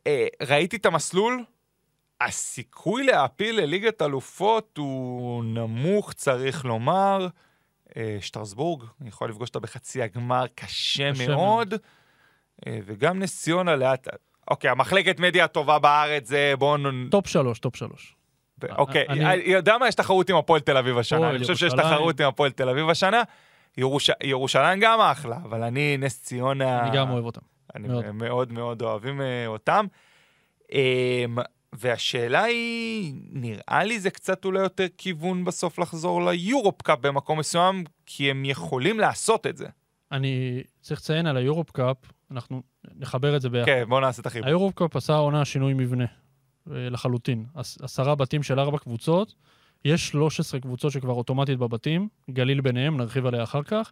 [0.07, 1.43] אה, ראיתי את המסלול,
[2.21, 7.27] הסיכוי להעפיל לליגת אלופות הוא נמוך, צריך לומר.
[7.97, 11.73] אה, שטרסבורג, אני יכול לפגוש אותה בחצי הגמר, קשה קשה מאוד.
[12.67, 14.07] אה, וגם נס ציונה לאט...
[14.49, 16.77] אוקיי, המחלקת מדיה הטובה בארץ זה בואו...
[17.11, 18.15] טופ שלוש, טופ שלוש.
[18.63, 19.87] ו- אוקיי, אני- אני יודע מה?
[19.87, 21.29] יש תחרות עם הפועל תל אביב השנה.
[21.29, 21.73] אני חושב שיש.
[21.73, 23.21] תחרות עם הפועל תל אביב השנה.
[23.77, 26.79] ירוש- ירושלים גם אחלה, אבל אני נס ציונה...
[26.87, 27.41] אני גם אוהב אותם.
[27.75, 28.11] אני מאוד.
[28.11, 29.85] מאוד מאוד, אוהבים אה, אותם.
[30.71, 30.79] אמ,
[31.73, 37.83] והשאלה היא, נראה לי זה קצת אולי יותר כיוון בסוף לחזור ליורופ קאפ במקום מסוים,
[38.05, 39.67] כי הם יכולים לעשות את זה.
[40.11, 41.97] אני צריך לציין על היורופ קאפ,
[42.31, 42.61] אנחנו
[42.95, 43.65] נחבר את זה ביחד.
[43.65, 44.47] כן, בואו נעשה את החיבור.
[44.47, 46.09] היורופ קאפ עשה העונה שינוי מבנה, אה,
[46.67, 47.45] לחלוטין.
[47.55, 49.35] עש- עשרה בתים של ארבע קבוצות,
[49.85, 53.91] יש 13 קבוצות שכבר אוטומטית בבתים, גליל ביניהם, נרחיב עליה אחר כך,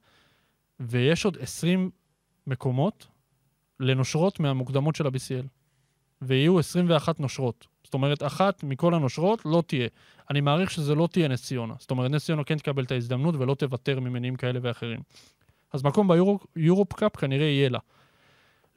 [0.80, 1.90] ויש עוד 20
[2.48, 3.08] מקומות
[3.80, 5.46] לנושרות מהמוקדמות של ה-BCL.
[6.22, 7.68] ויהיו 21 נושרות.
[7.84, 9.88] זאת אומרת, אחת מכל הנושרות לא תהיה.
[10.30, 11.74] אני מעריך שזה לא תהיה נס ציונה.
[11.80, 15.00] זאת אומרת, נס ציונה כן תקבל את ההזדמנות ולא תוותר ממניעים כאלה ואחרים.
[15.74, 16.10] אז מקום
[16.56, 17.80] ביורופ קאפ כנראה יהיה לה.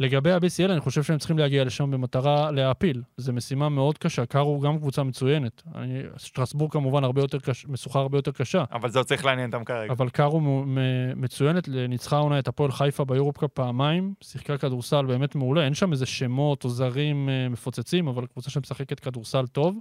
[0.01, 3.03] לגבי ה-BCL, אני חושב שהם צריכים להגיע לשם במטרה להעפיל.
[3.17, 4.27] זו משימה מאוד קשה.
[4.27, 5.63] קארו גם קבוצה מצוינת.
[5.75, 8.65] אני, שטרסבורג כמובן הרבה יותר קש, משוכה הרבה יותר קשה.
[8.73, 9.93] אבל זה עוד צריך לעניין אותם כרגע.
[9.93, 15.07] אבל קארו מ- מ- מצוינת, ניצחה העונה את הפועל חיפה ביורופ קאפ פעמיים, שיחקה כדורסל
[15.07, 19.79] באמת מעולה, אין שם איזה שמות או זרים אה, מפוצצים, אבל קבוצה שמשחקת כדורסל טוב.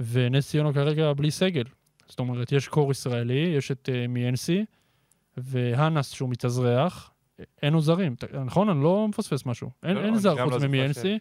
[0.00, 1.64] ונס ציונה כרגע בלי סגל.
[2.08, 4.64] זאת אומרת, יש קור ישראלי, יש את uh, מיאנסי,
[5.36, 7.10] והנס שהוא מתאזרח,
[7.62, 8.14] אין עוד זרים.
[8.14, 8.68] ת- נכון?
[8.68, 9.70] אני לא מפספס משהו.
[9.82, 11.18] אין, לא, אין אני זר חוץ לא ממיאנסי,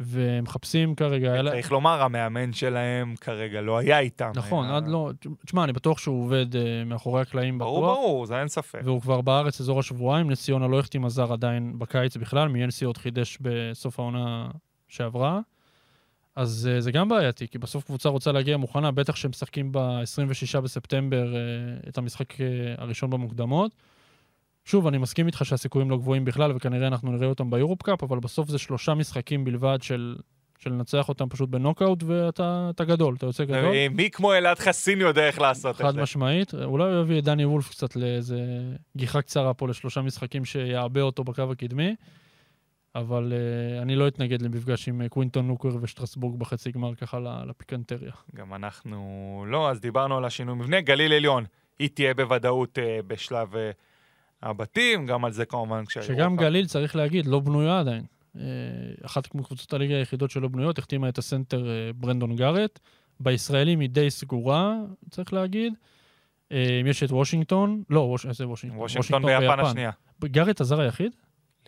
[0.00, 1.42] ומחפשים כרגע...
[1.50, 4.32] צריך לומר, המאמן שלהם כרגע לא היה איתם.
[4.34, 5.10] נכון, היה- עד לא...
[5.46, 7.68] תשמע, אני בטוח שהוא עובד uh, מאחורי הקלעים בטוח.
[7.68, 8.80] ברור, ברור, זה אין ספק.
[8.84, 12.96] והוא כבר בארץ אזור השבועיים, נס ציונה לא החתימה זר עדיין בקיץ בכלל, מיאנסי עוד
[12.98, 14.48] חידש בסוף העונה
[14.88, 15.40] שעברה.
[16.36, 20.60] אז uh, זה גם בעייתי, כי בסוף קבוצה רוצה להגיע מוכנה, בטח שהם משחקים ב-26
[20.60, 22.36] בספטמבר uh, את המשחק uh,
[22.78, 23.72] הראשון במוקדמות.
[24.66, 28.18] שוב, אני מסכים איתך שהסיכויים לא גבוהים בכלל, וכנראה אנחנו נראה אותם ביורופ קאפ, אבל
[28.18, 30.16] בסוף זה שלושה משחקים בלבד של,
[30.58, 33.74] של לנצח אותם פשוט בנוקאוט, ואתה אתה גדול, אתה יוצא גדול.
[33.90, 36.02] מי כמו אלעד חסין יודע איך לעשות את חד זה?
[36.02, 36.54] משמעית.
[36.54, 38.40] אולי הוא יביא את דני וולף קצת לאיזה
[38.96, 41.94] גיחה קצרה פה לשלושה משחקים שיעבה אותו בקו הקדמי,
[42.94, 48.12] אבל uh, אני לא אתנגד למפגש עם אה, קווינטון לוקר ושטרסבורג בחצי גמר ככה לפיקנטריה.
[48.34, 50.80] גם אנחנו לא, אז דיברנו על השינוי מבנה.
[50.80, 51.44] גליל עליון,
[51.78, 53.70] היא תהיה בוודאות אה, בשלב אה,
[54.42, 56.02] הבתים, גם על זה כמובן כשהיו...
[56.04, 58.04] שגם גליל, צריך להגיד, לא בנויה עדיין.
[58.36, 58.42] אה,
[59.06, 62.78] אחת מקבוצות הליגה היחידות שלא בנויות, החתימה את הסנטר אה, ברנדון גארט.
[63.20, 64.76] בישראלים היא די סגורה,
[65.10, 65.74] צריך להגיד.
[66.52, 68.16] אה, יש את וושינגטון, לא.
[68.28, 68.82] איזה וושינגטון?
[68.82, 69.90] וושינגטון ביפן השנייה.
[70.24, 71.12] גארט הזר היחיד?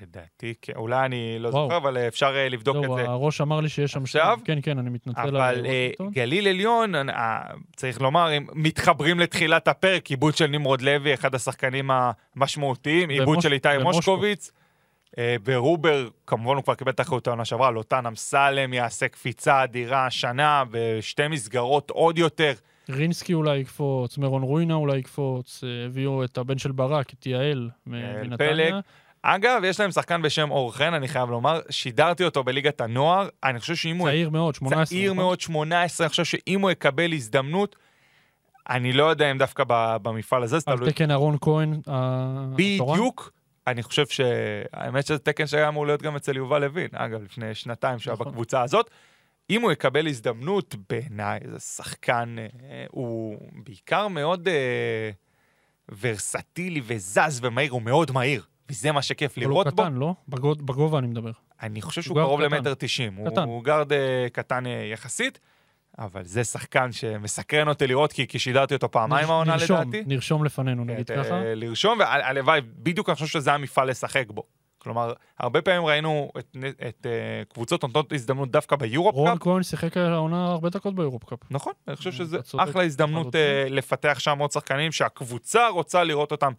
[0.03, 0.73] לדעתי, כן.
[0.77, 1.65] אולי אני לא וואו.
[1.65, 3.03] זוכר, אבל אה, אפשר אה, לבדוק את לא, זה.
[3.09, 4.03] הראש אמר לי שיש שם...
[4.03, 4.37] עכשיו?
[4.37, 6.11] שני- כן, כן, אני מתנצל על אבל וושינגטון.
[6.11, 7.41] גליל עליון, אה,
[7.77, 11.91] צריך לומר, הם מתחברים לתחילת הפרק, עיבוד של נמרוד לוי, אחד השחקנים
[12.37, 13.69] המשמעותיים, עיבוד של איתי.
[13.83, 14.51] מושקוביץ.
[15.45, 20.63] ורובר, כמובן הוא כבר קיבל את האחריות העונה שעברה, לוטן אמסלם יעשה קפיצה אדירה השנה,
[20.71, 22.53] ושתי מסגרות עוד יותר.
[22.91, 28.81] רינסקי אולי יקפוץ, מרון רוינה אולי יקפוץ, הביאו את הבן של ברק, את יעל מנתניה.
[29.23, 33.61] אגב, יש להם שחקן בשם אור חן, אני חייב לומר, שידרתי אותו בליגת הנוער, אני
[33.61, 34.09] חושב שאם הוא...
[34.09, 34.85] צעיר מאוד, 18.
[34.87, 35.25] צעיר נכון?
[35.25, 37.77] מאוד, 18, אני חושב שאם הוא יקבל הזדמנות,
[38.71, 39.65] אני לא יודע אם דווקא
[40.03, 42.95] במפעל הזה, זה על תקן אהרון כהן, ה- התורן.
[42.95, 43.33] בדיוק.
[43.67, 47.99] אני חושב שהאמת שזה תקן שהיה אמור להיות גם אצל יובל לוין, אגב, לפני שנתיים
[47.99, 48.27] שהיה נכון.
[48.27, 48.91] בקבוצה הזאת.
[49.51, 55.11] אם הוא יקבל הזדמנות, בעיניי זה שחקן, אה, הוא בעיקר מאוד אה,
[56.01, 59.73] ורסטילי וזז ומהיר, הוא מאוד מהיר, וזה מה שכיף אבל הוא לראות בו.
[59.83, 60.15] קטן, לא?
[60.29, 61.31] בגו- בגובה אני מדבר.
[61.63, 62.41] אני חושב הוא שהוא קרוב.
[62.41, 63.15] למטר תשעים.
[63.15, 63.43] הוא- קטן.
[63.43, 65.39] הוא גארד אה, קטן אה, יחסית,
[65.99, 70.03] אבל זה שחקן שמסקרן אותי לראות, כי כי שידרתי אותו פעמיים העונה לדעתי.
[70.07, 71.41] נרשום לפנינו, כן, נגיד אה, ככה.
[71.45, 74.43] לרשום, והלוואי, בדיוק אני חושב שזה המפעל לשחק בו.
[74.81, 76.57] כלומר, הרבה פעמים ראינו את,
[76.89, 79.43] את uh, קבוצות נותנות הזדמנות דווקא ביורופ רון קאפ.
[79.43, 81.39] כהן שיחק העונה הרבה דקות ביורופ קאפ.
[81.51, 83.39] נכון, אני חושב שזה אחלה הזדמנות uh,
[83.71, 86.53] לפתח שם עוד שחקנים שהקבוצה רוצה לראות אותם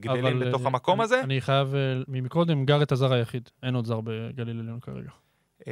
[0.00, 1.20] גדלים אבל, בתוך אה, המקום אני- הזה.
[1.22, 3.48] אני חייב, אה, ממקודם, גארט הזר היחיד.
[3.62, 5.10] אין עוד זר בגליל עליון כרגע.
[5.60, 5.64] Uh,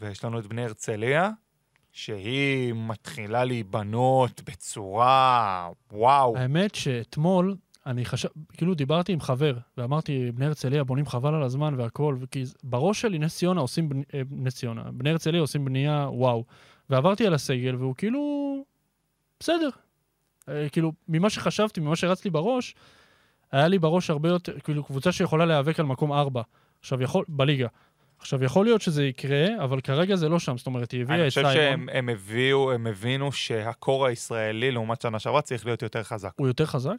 [0.00, 1.30] ויש לנו את בני הרצליה,
[1.92, 6.36] שהיא מתחילה להיבנות בצורה, וואו.
[6.36, 7.56] האמת שאתמול,
[7.86, 12.54] אני חשב, כאילו דיברתי עם חבר, ואמרתי, בני הרצליה בונים חבל על הזמן והכל, זה-
[12.64, 16.44] בראש שלי נס ציונה עושים, בנ- אה, נס ציונה, בני הרצליה עושים בנייה וואו.
[16.90, 18.56] ועברתי על הסגל, והוא כאילו,
[19.40, 19.68] בסדר.
[20.48, 22.74] אה, כאילו, ממה שחשבתי, ממה שרץ לי בראש,
[23.54, 26.42] היה לי בראש הרבה יותר, כאילו, קבוצה שיכולה להיאבק על מקום ארבע.
[26.80, 27.66] עכשיו, יכול, בליגה.
[28.18, 30.58] עכשיו, יכול להיות שזה יקרה, אבל כרגע זה לא שם.
[30.58, 34.70] זאת אומרת, היא הביאה אני את חושב סיימון, שהם הם הביאו, הם הבינו שהקור הישראלי
[34.70, 36.30] לעומת שנה שעברה צריך להיות יותר חזק.
[36.36, 36.96] הוא יותר חזק,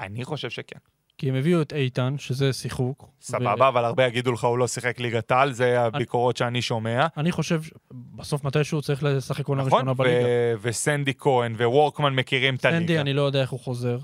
[0.00, 0.78] אני חושב שכן.
[1.18, 3.08] כי הם הביאו את איתן, שזה שיחוק.
[3.20, 7.06] סבבה, אבל הרבה יגידו לך הוא לא שיחק ליגת על, זה הביקורות שאני שומע.
[7.16, 9.78] אני חושב, בסוף מתישהו צריך לשחק עונה נכון?
[9.78, 10.26] ראשונה ו- בליגה.
[10.62, 13.00] וסנדי כהן וורקמן מכירים את סנדי, הליגה.
[13.00, 13.98] אני לא יודע איך הוא חוזר.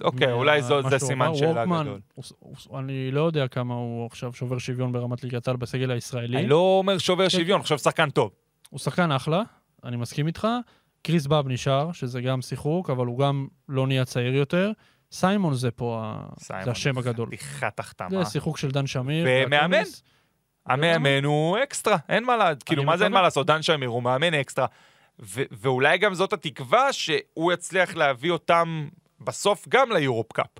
[0.00, 1.34] אוקיי, אולי זו- זה סימן.
[1.34, 2.00] שאלה וורקמן, גדול.
[2.78, 6.38] אני לא יודע כמה הוא עכשיו שובר שוויון ברמת ליגת העל בסגל הישראלי.
[6.38, 7.30] אני לא אומר שובר כן.
[7.30, 8.30] שוויון, חושב שחקן טוב.
[8.70, 9.42] הוא שחקן אחלה,
[9.84, 10.48] אני מסכים איתך.
[11.02, 14.70] קריס באב נשאר, שזה גם שיחוק, אבל הוא גם לא נהיה צעיר יותר.
[15.12, 17.26] סיימון זה פה סיימון, זה השם הגדול.
[17.28, 18.24] חתיכת החתמה.
[18.24, 19.26] זה שיחוק של דן שמיר.
[19.28, 19.82] ומאמן.
[20.66, 22.62] המאמן הוא אקסטרה, אין מה לעשות.
[22.62, 23.12] כאילו, מה זה אין.
[23.12, 23.46] מה לעשות?
[23.46, 24.66] דן שמיר הוא מאמן אקסטרה.
[25.50, 28.88] ואולי גם זאת התקווה שהוא יצליח להביא אותם
[29.20, 30.58] בסוף גם ליורופ קאפ.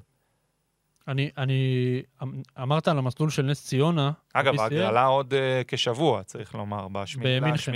[1.08, 4.12] אני, אני, אמ- אמרת על המסלול של נס ציונה.
[4.32, 4.60] אגב.
[4.60, 7.72] ההגרלה עוד אה, כשבוע, צריך לומר, בשמיני במינכן.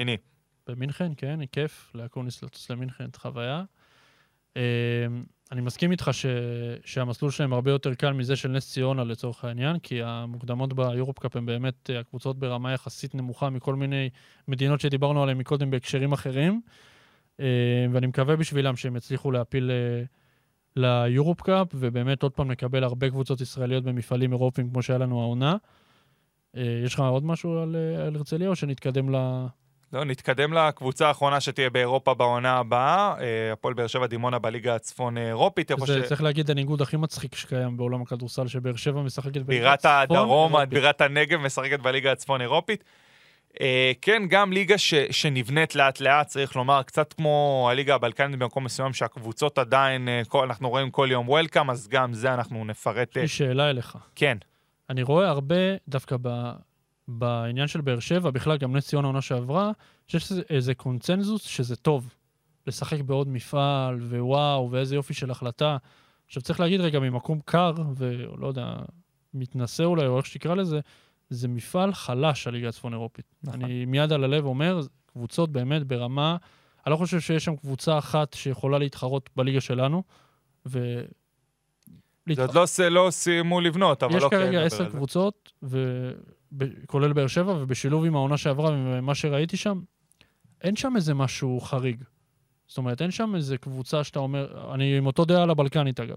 [0.67, 3.65] במינכן, כן, כיף לאקוניס לטוס למינכן, חוויה.
[4.57, 4.63] אמ,
[5.53, 6.27] אני מסכים איתך ש...
[6.85, 11.37] שהמסלול שלהם הרבה יותר קל מזה של נס ציונה לצורך העניין, כי המוקדמות ביורופ קאפ
[11.37, 14.11] הם באמת אה, הקבוצות ברמה יחסית נמוכה מכל מיני
[14.49, 16.61] מדינות שדיברנו עליהן מקודם בהקשרים אחרים,
[17.93, 20.05] ואני מקווה בשבילם שהם יצליחו להפיל אה,
[20.77, 25.57] ליורופ קאפ, ובאמת עוד פעם נקבל הרבה קבוצות ישראליות במפעלים אירופיים כמו שהיה לנו העונה.
[26.57, 29.47] אה, יש לך עוד משהו על, אה, על הרצליה או שנתקדם ל...
[29.93, 35.19] לא, נתקדם לקבוצה האחרונה שתהיה באירופה בעונה הבאה, אה, הפועל באר שבע דימונה בליגה הצפון
[35.19, 35.71] אירופית.
[35.87, 39.79] זה ש- צריך להגיד הניגוד הכי מצחיק שקיים בעולם הכדורסל, שבאר שבע משחקת בליגת בירת
[39.79, 40.69] צפון הדרום, אירופית.
[40.69, 42.85] בירת הנגב, משחקת בליגה הצפון אירופית.
[43.61, 48.65] אה, כן, גם ליגה ש, שנבנית לאט לאט, צריך לומר, קצת כמו הליגה הבלקנית במקום
[48.65, 53.11] מסוים, שהקבוצות עדיין, אה, כל, אנחנו רואים כל יום וולקאם, אז גם זה אנחנו נפרט.
[53.11, 53.97] יש אה, לי שאלה אליך.
[54.15, 54.39] כן,
[54.91, 55.57] אני רואה הרבה,
[55.89, 56.53] דווקא ב,
[57.09, 59.71] בעניין של באר שבע, בכלל גם נס ציונה העונה שעברה,
[60.07, 62.15] שיש איזה קונצנזוס שזה טוב.
[62.67, 65.77] לשחק בעוד מפעל, ווואו, ואיזה יופי של החלטה.
[66.27, 68.75] עכשיו צריך להגיד רגע, ממקום קר, ולא יודע,
[69.35, 70.81] מתנשא אולי, או איך שתקרא לזה,
[71.33, 73.35] זה מפעל חלש, הליגה הצפון אירופית.
[73.43, 73.63] נכון.
[73.63, 76.37] אני מיד על הלב אומר, קבוצות באמת ברמה...
[76.87, 80.03] אני לא חושב שיש שם קבוצה אחת שיכולה להתחרות בליגה שלנו,
[80.67, 81.03] ו...
[82.33, 84.91] זה עוד לא, לא סיימו לבנות, אבל יש אוקיי, כרגע נדבר עשר.
[84.91, 86.11] קבוצות, ו...
[86.57, 89.81] ב- כולל באר שבע, ובשילוב עם העונה שעברה ומה שראיתי שם,
[90.61, 92.05] אין שם איזה משהו חריג.
[92.67, 96.17] זאת אומרת, אין שם איזה קבוצה שאתה אומר, אני עם אותו דעה על הבלקנית אגב.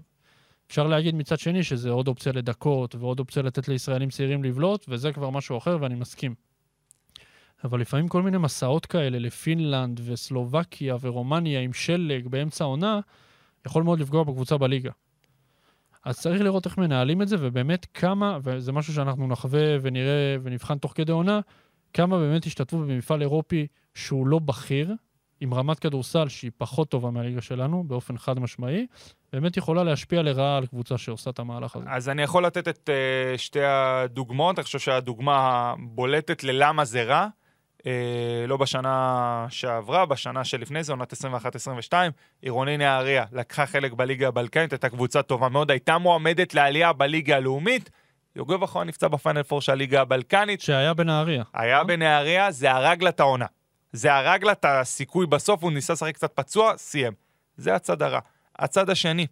[0.68, 5.12] אפשר להגיד מצד שני שזה עוד אופציה לדקות, ועוד אופציה לתת לישראלים צעירים לבלוט, וזה
[5.12, 6.34] כבר משהו אחר, ואני מסכים.
[7.64, 13.00] אבל לפעמים כל מיני מסעות כאלה לפינלנד וסלובקיה ורומניה עם שלג באמצע העונה,
[13.66, 14.90] יכול מאוד לפגוע בקבוצה בליגה.
[16.04, 20.78] אז צריך לראות איך מנהלים את זה, ובאמת כמה, וזה משהו שאנחנו נחווה ונראה ונבחן
[20.78, 21.40] תוך כדי עונה,
[21.92, 24.94] כמה באמת השתתפו במפעל אירופי שהוא לא בכיר,
[25.40, 28.86] עם רמת כדורסל שהיא פחות טובה מהליגה שלנו, באופן חד משמעי,
[29.32, 31.84] באמת יכולה להשפיע לרעה על קבוצה שעושה את המהלך הזה.
[31.88, 32.90] אז אני יכול לתת את
[33.34, 37.26] uh, שתי הדוגמאות, אני חושב שהדוגמה הבולטת ללמה זה רע,
[37.78, 37.84] uh,
[38.48, 41.94] לא בשנה שעברה, בשנה שלפני זה, עונת 21-22,
[42.42, 47.90] עירוני נהריה לקחה חלק בליגה הבלקנית, הייתה קבוצה טובה מאוד, הייתה מועמדת לעלייה בליגה הלאומית,
[48.36, 51.44] יוגב אחרון נפצע בפיינל פור של הליגה הבלקנית, שהיה בנהריה.
[51.54, 53.46] היה בנהריה, זה הרג לה את העונה.
[53.92, 57.12] זה הרג לה את הסיכוי בסוף, הוא ניסה לשחק קצת פצוע, סיים.
[57.56, 58.20] זה הצד הרע.
[58.58, 59.26] הצד השני,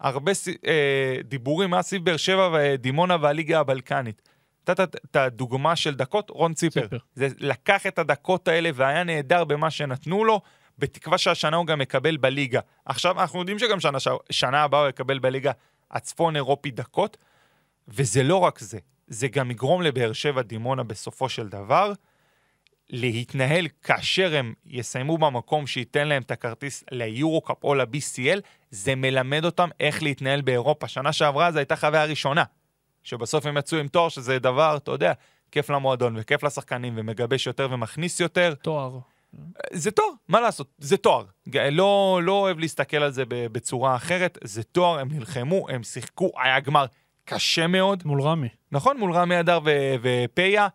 [0.00, 0.48] הרבה ס...
[0.48, 4.22] אה, דיבורים מאז סביב באר שבע ודימונה והליגה הבלקנית.
[4.68, 6.80] נתת את הדוגמה של דקות, רון ציפר.
[6.80, 6.96] ציפר.
[7.14, 10.40] זה לקח את הדקות האלה והיה נהדר במה שנתנו לו,
[10.78, 12.60] בתקווה שהשנה הוא גם יקבל בליגה.
[12.84, 13.98] עכשיו, אנחנו יודעים שגם שנה,
[14.30, 15.52] שנה הבאה הוא יקבל בליגה
[15.90, 17.16] הצפון אירופי דקות,
[17.88, 21.92] וזה לא רק זה, זה גם יגרום לבאר שבע דימונה בסופו של דבר
[22.90, 29.68] להתנהל כאשר הם יסיימו במקום שייתן להם את הכרטיס ליורו-קאפ או ל-BCL, זה מלמד אותם
[29.80, 30.88] איך להתנהל באירופה.
[30.88, 32.44] שנה שעברה זו הייתה חוויה ראשונה,
[33.02, 35.12] שבסוף הם יצאו עם תואר, שזה דבר, אתה יודע,
[35.50, 38.54] כיף למועדון וכיף לשחקנים ומגבש יותר ומכניס יותר.
[38.62, 38.98] תואר.
[39.72, 40.68] זה תואר, מה לעשות?
[40.78, 41.24] זה תואר.
[41.70, 46.60] לא, לא אוהב להסתכל על זה בצורה אחרת, זה תואר, הם נלחמו, הם שיחקו, היה
[46.60, 46.86] גמר
[47.24, 48.02] קשה מאוד.
[48.04, 48.48] מול רמי.
[48.72, 50.68] נכון, מול רמי אדר ו- ופיה.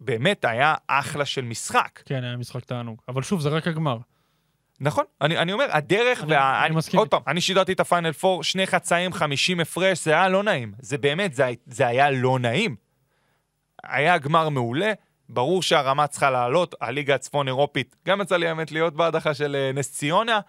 [0.00, 2.00] באמת היה אחלה של משחק.
[2.06, 3.00] כן, היה משחק תענוג.
[3.08, 3.98] אבל שוב, זה רק הגמר.
[4.80, 6.58] נכון, אני, אני אומר, הדרך, אני- וה...
[6.58, 10.12] אני אני, מסכים עוד פעם, אני שידרתי את הפיינל 4, שני חצאים, 50 הפרש, זה
[10.12, 10.72] היה לא נעים.
[10.78, 12.76] זה באמת, זה, זה היה לא נעים.
[13.84, 14.92] היה גמר מעולה,
[15.28, 19.72] ברור שהרמה צריכה לעלות, הליגה הצפון אירופית, גם יצא לי האמת להיות בהדחה של אה,
[19.74, 20.40] נס ציונה.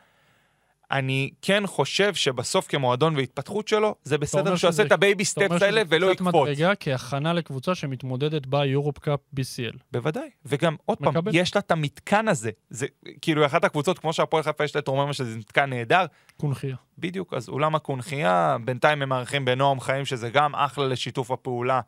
[0.92, 4.98] אני כן חושב שבסוף כמועדון והתפתחות שלו, זה אומר בסדר שהוא שזה- יעשה את ה
[4.98, 6.36] baby אתה אומר steps האלה שזה ולא יקפוץ.
[6.36, 9.78] מדרגה כהכנה לקבוצה שמתמודדת ביורופ קאפ BCL.
[9.92, 11.32] בוודאי, וגם עוד פעם, מקבל.
[11.36, 12.52] יש לה את המתקן הזה.
[12.70, 12.88] זה
[13.22, 16.06] כאילו אחת הקבוצות, כמו שהפועל חיפה יש לה את רוממה, שזה מתקן נהדר,
[16.38, 16.76] קונכייה.
[16.98, 21.82] בדיוק, אז אולם הקונכייה, בינתיים הם מארחים בנועם חיים, שזה גם אחלה לשיתוף הפעולה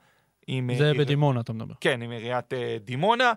[0.48, 0.70] עם...
[0.78, 1.74] זה אה, בדימונה, אתה מדבר.
[1.82, 3.34] כן, עם עיריית אה, דימונה,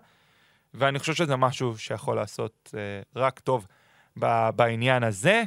[0.73, 2.79] ואני חושב שזה משהו שיכול לעשות אה,
[3.21, 3.67] רק טוב
[4.55, 5.43] בעניין הזה.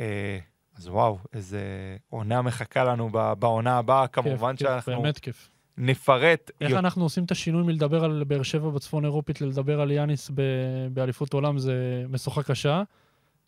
[0.00, 0.38] אה,
[0.78, 1.60] אז וואו, איזה
[2.08, 5.48] עונה מחכה לנו בעונה הבאה, כמובן כיף, שאנחנו באמת כיף.
[5.78, 6.50] נפרט.
[6.60, 10.30] איך יותר- אנחנו עושים את השינוי מלדבר על באר שבע בצפון אירופית ללדבר על יאניס
[10.34, 10.42] ב-
[10.92, 11.74] באליפות עולם זה
[12.08, 12.82] משוכה קשה,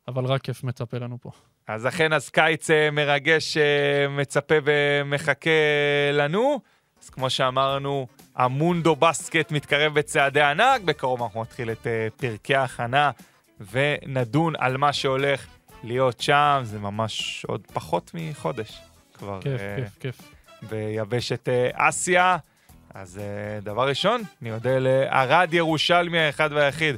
[0.08, 1.30] אבל רק כיף מצפה לנו פה.
[1.68, 3.62] אז אכן, אז קיץ אה, מרגש אה,
[4.08, 5.50] מצפה ומחכה
[6.12, 6.60] לנו.
[7.02, 11.86] אז כמו שאמרנו, המונדו בסקט מתקרב בצעדי ענק, בקרוב אנחנו נתחיל את
[12.16, 13.10] פרקי ההכנה
[13.72, 15.46] ונדון על מה שהולך
[15.82, 18.80] להיות שם, זה ממש עוד פחות מחודש
[19.14, 20.34] כבר כיף, אה, כיף, כיף.
[20.70, 22.36] ביבשת אה, אסיה.
[22.94, 26.96] אז אה, דבר ראשון, אני אודה לערד ירושלמי האחד והיחיד,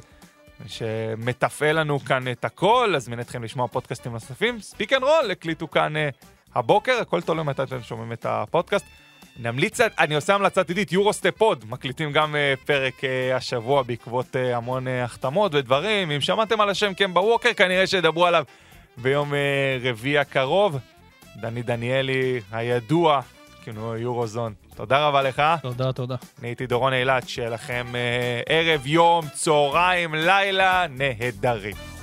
[0.67, 4.59] שמתפעל לנו כאן את הכל, אזמין אתכם לשמוע פודקאסטים נוספים.
[4.59, 6.09] Speak and Roll, הקליטו כאן אה,
[6.55, 8.85] הבוקר, הכל תלוי מתי אתם שומעים את הפודקאסט.
[9.39, 14.55] נמליץ, אני עושה המלצת עידית, יורוסטפ פוד, מקליטים גם uh, פרק uh, השבוע בעקבות uh,
[14.55, 16.11] המון החתמות ודברים.
[16.11, 18.43] אם שמעתם על השם קמבה ווקר, כנראה שידברו עליו
[18.97, 19.33] ביום
[19.83, 20.77] רביעי הקרוב.
[21.35, 23.21] דני דניאלי, הידוע
[23.63, 24.53] כינוי יורוזון.
[24.75, 25.41] תודה רבה לך.
[25.61, 26.15] תודה, תודה.
[26.39, 31.96] אני הייתי דורון אילת, שיהיה לכם אה, ערב, יום, צהריים, לילה נהדרים.